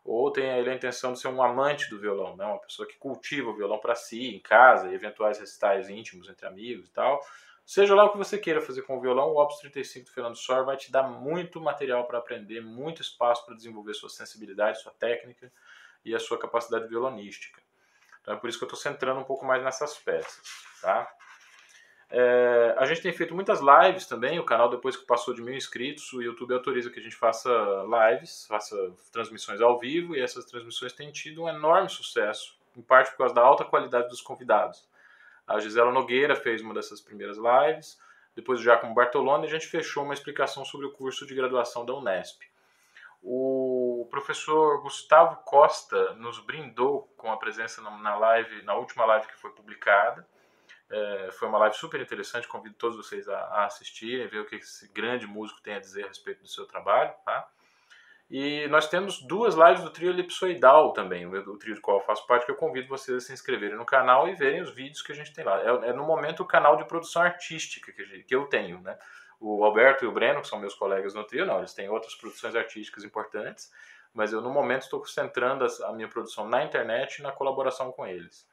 ou 0.05 0.31
tem 0.33 0.49
ele 0.59 0.71
a 0.71 0.75
intenção 0.75 1.13
de 1.13 1.21
ser 1.21 1.29
um 1.29 1.43
amante 1.43 1.89
do 1.91 1.99
violão, 1.99 2.37
né? 2.37 2.45
uma 2.45 2.59
pessoa 2.59 2.89
que 2.89 2.97
cultiva 2.97 3.51
o 3.51 3.57
violão 3.57 3.79
para 3.79 3.95
si, 3.95 4.35
em 4.35 4.41
casa, 4.41 4.93
eventuais 4.93 5.39
recitais 5.39 5.89
íntimos 5.89 6.29
entre 6.29 6.47
amigos 6.47 6.89
e 6.89 6.93
tal. 6.93 7.21
Seja 7.65 7.95
lá 7.95 8.05
o 8.05 8.11
que 8.11 8.17
você 8.17 8.39
queira 8.39 8.63
fazer 8.63 8.83
com 8.83 8.97
o 8.97 9.01
violão, 9.01 9.29
o 9.29 9.43
Opus 9.43 9.59
35 9.59 10.07
do 10.07 10.13
Fernando 10.13 10.37
Sor 10.37 10.65
vai 10.65 10.77
te 10.77 10.91
dar 10.91 11.03
muito 11.03 11.61
material 11.61 12.07
para 12.07 12.19
aprender, 12.19 12.63
muito 12.63 13.03
espaço 13.03 13.45
para 13.45 13.55
desenvolver 13.55 13.93
sua 13.93 14.09
sensibilidade, 14.09 14.81
sua 14.81 14.93
técnica 14.93 15.53
e 16.05 16.15
a 16.15 16.19
sua 16.19 16.39
capacidade 16.39 16.89
violonística. 16.89 17.61
Então 18.23 18.35
é 18.35 18.37
por 18.39 18.49
isso 18.49 18.59
que 18.59 18.65
eu 18.65 18.69
estou 18.69 18.81
centrando 18.81 19.21
um 19.21 19.25
pouco 19.25 19.45
mais 19.45 19.63
nessas 19.63 19.97
peças. 19.99 20.43
Tá? 20.81 21.07
É, 22.11 22.75
a 22.79 22.87
gente 22.87 23.03
tem 23.03 23.13
feito 23.13 23.35
muitas 23.35 23.61
lives 23.61 24.07
também, 24.07 24.39
o 24.39 24.45
canal 24.45 24.71
depois 24.71 24.97
que 24.97 25.05
passou 25.05 25.35
de 25.35 25.43
mil 25.43 25.55
inscritos, 25.55 26.11
o 26.13 26.23
YouTube 26.23 26.55
autoriza 26.55 26.91
que 26.91 26.99
a 26.99 27.03
gente 27.03 27.17
faça 27.17 27.51
lives, 27.85 28.47
faça 28.47 28.77
transmissões 29.13 29.61
ao 29.61 29.79
vivo, 29.79 30.17
e 30.17 30.21
essas 30.21 30.47
transmissões 30.47 30.93
têm 30.93 31.13
tido 31.13 31.43
um 31.43 31.49
enorme 31.49 31.89
sucesso, 31.91 32.59
em 32.75 32.81
parte 32.81 33.11
por 33.11 33.19
causa 33.19 33.35
da 33.35 33.43
alta 33.43 33.65
qualidade 33.65 34.09
dos 34.09 34.23
convidados. 34.23 34.89
A 35.47 35.59
Gisela 35.59 35.93
Nogueira 35.93 36.35
fez 36.35 36.63
uma 36.63 36.73
dessas 36.73 37.01
primeiras 37.01 37.37
lives, 37.37 38.01
depois 38.35 38.61
o 38.61 38.63
Giacomo 38.63 38.95
Bartoloni, 38.95 39.47
a 39.47 39.51
gente 39.51 39.67
fechou 39.67 40.05
uma 40.05 40.15
explicação 40.15 40.65
sobre 40.65 40.87
o 40.87 40.93
curso 40.93 41.27
de 41.27 41.35
graduação 41.35 41.85
da 41.85 41.93
Unesp. 41.93 42.43
O 43.23 44.07
professor 44.11 44.81
Gustavo 44.81 45.37
Costa 45.45 46.15
nos 46.15 46.39
brindou 46.39 47.13
com 47.17 47.33
a 47.33 47.37
presença 47.37 47.83
na 47.83 48.17
live, 48.17 48.63
na 48.63 48.75
última 48.75 49.05
live 49.05 49.27
que 49.27 49.37
foi 49.37 49.51
publicada. 49.51 50.27
É, 50.91 51.31
foi 51.33 51.49
uma 51.49 51.59
live 51.59 51.77
super 51.77 52.01
interessante, 52.01 52.49
convido 52.49 52.75
todos 52.77 52.97
vocês 52.97 53.29
a, 53.29 53.39
a 53.39 53.67
assistirem, 53.67 54.27
ver 54.27 54.41
o 54.41 54.47
que 54.47 54.57
esse 54.57 54.89
grande 54.93 55.27
músico 55.27 55.61
tem 55.61 55.75
a 55.75 55.81
dizer 55.81 56.05
a 56.05 56.09
respeito 56.09 56.43
do 56.43 56.49
seu 56.49 56.67
trabalho. 56.67 57.13
Tá? 57.25 57.49
E 58.31 58.69
nós 58.69 58.89
temos 58.89 59.23
duas 59.23 59.55
lives 59.55 59.83
do 59.83 59.91
trio 59.91 60.11
elipsoidal 60.11 60.93
também, 60.93 61.27
o 61.27 61.57
trio 61.57 61.75
do 61.75 61.81
qual 61.81 61.99
eu 61.99 62.05
faço 62.05 62.27
parte, 62.27 62.45
que 62.45 62.51
eu 62.51 62.57
convido 62.57 62.87
vocês 62.87 63.17
a 63.17 63.21
se 63.21 63.33
inscreverem 63.33 63.77
no 63.77 63.87
canal 63.87 64.29
e 64.29 64.35
verem 64.35 64.61
os 64.61 64.71
vídeos 64.71 65.01
que 65.01 65.13
a 65.13 65.15
gente 65.15 65.33
tem 65.33 65.45
lá. 65.45 65.59
É, 65.63 65.89
é 65.89 65.93
no 65.95 66.05
momento 66.05 66.43
o 66.43 66.47
canal 66.47 66.77
de 66.77 66.85
produção 66.85 67.23
artística 67.23 67.91
que, 67.91 68.23
que, 68.25 68.35
eu 68.35 68.45
tenho, 68.47 68.83
né? 68.83 68.99
O 69.41 69.65
Alberto 69.65 70.05
e 70.05 70.09
o 70.09 70.13
Breno, 70.13 70.43
que 70.43 70.49
são 70.49 70.59
meus 70.59 70.75
colegas 70.75 71.15
no 71.15 71.25
trio, 71.25 71.47
não, 71.47 71.59
eles 71.59 71.73
têm 71.73 71.89
outras 71.89 72.15
produções 72.15 72.55
artísticas 72.55 73.03
importantes, 73.03 73.73
mas 74.13 74.33
eu 74.33 74.43
no 74.43 74.51
momento 74.51 74.83
estou 74.83 75.01
concentrando 75.01 75.65
a 75.85 75.93
minha 75.93 76.09
produção 76.09 76.47
na 76.47 76.63
internet 76.65 77.19
e 77.19 77.23
na 77.23 77.33
colaboração 77.33 77.93
com 77.93 78.07
eles. 78.07 78.47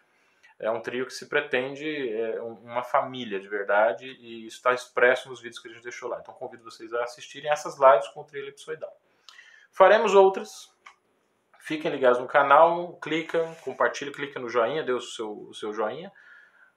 É 0.57 0.71
um 0.71 0.81
trio 0.81 1.05
que 1.05 1.13
se 1.13 1.27
pretende 1.27 2.13
é, 2.13 2.41
uma 2.41 2.81
família 2.81 3.39
de 3.39 3.47
verdade 3.47 4.05
e 4.05 4.45
isso 4.47 4.57
está 4.57 4.73
expresso 4.73 5.27
nos 5.27 5.41
vídeos 5.41 5.59
que 5.59 5.67
a 5.67 5.71
gente 5.71 5.83
deixou 5.83 6.09
lá. 6.09 6.19
Então 6.19 6.33
convido 6.33 6.63
vocês 6.63 6.93
a 6.93 7.03
assistirem 7.03 7.51
essas 7.51 7.77
lives 7.77 8.07
com 8.09 8.21
o 8.21 8.23
trio 8.23 8.43
elipsoidal. 8.43 8.95
Faremos 9.71 10.15
outras. 10.15 10.73
Fiquem 11.59 11.91
ligados 11.91 12.19
no 12.19 12.27
canal, 12.27 12.95
clica, 12.97 13.43
compartilha, 13.63 14.11
clica 14.11 14.39
no 14.39 14.47
joinha, 14.47 14.83
dê 14.83 14.93
o 14.93 15.01
seu, 15.01 15.31
o 15.49 15.53
seu 15.53 15.73
joinha, 15.73 16.11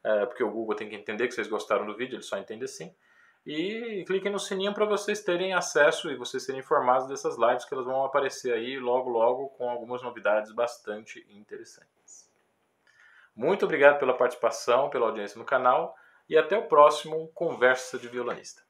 é, 0.02 0.26
porque 0.26 0.42
o 0.42 0.50
Google 0.50 0.74
tem 0.74 0.88
que 0.88 0.96
entender 0.96 1.28
que 1.28 1.34
vocês 1.34 1.46
gostaram 1.46 1.86
do 1.86 1.94
vídeo, 1.94 2.16
ele 2.16 2.22
só 2.22 2.38
entende 2.38 2.64
assim. 2.64 2.92
E 3.46 4.02
cliquem 4.06 4.32
no 4.32 4.38
sininho 4.38 4.74
para 4.74 4.84
vocês 4.84 5.22
terem 5.22 5.54
acesso 5.54 6.10
e 6.10 6.16
vocês 6.16 6.42
serem 6.42 6.60
informados 6.60 7.06
dessas 7.06 7.36
lives 7.38 7.64
que 7.64 7.74
elas 7.74 7.86
vão 7.86 8.04
aparecer 8.04 8.52
aí 8.52 8.78
logo 8.78 9.08
logo 9.08 9.48
com 9.50 9.70
algumas 9.70 10.02
novidades 10.02 10.52
bastante 10.52 11.24
interessantes. 11.30 11.97
Muito 13.38 13.64
obrigado 13.66 14.00
pela 14.00 14.16
participação, 14.16 14.90
pela 14.90 15.06
audiência 15.06 15.38
no 15.38 15.44
canal 15.44 15.94
e 16.28 16.36
até 16.36 16.58
o 16.58 16.66
próximo 16.66 17.30
Conversa 17.32 17.96
de 17.96 18.08
Violonista. 18.08 18.67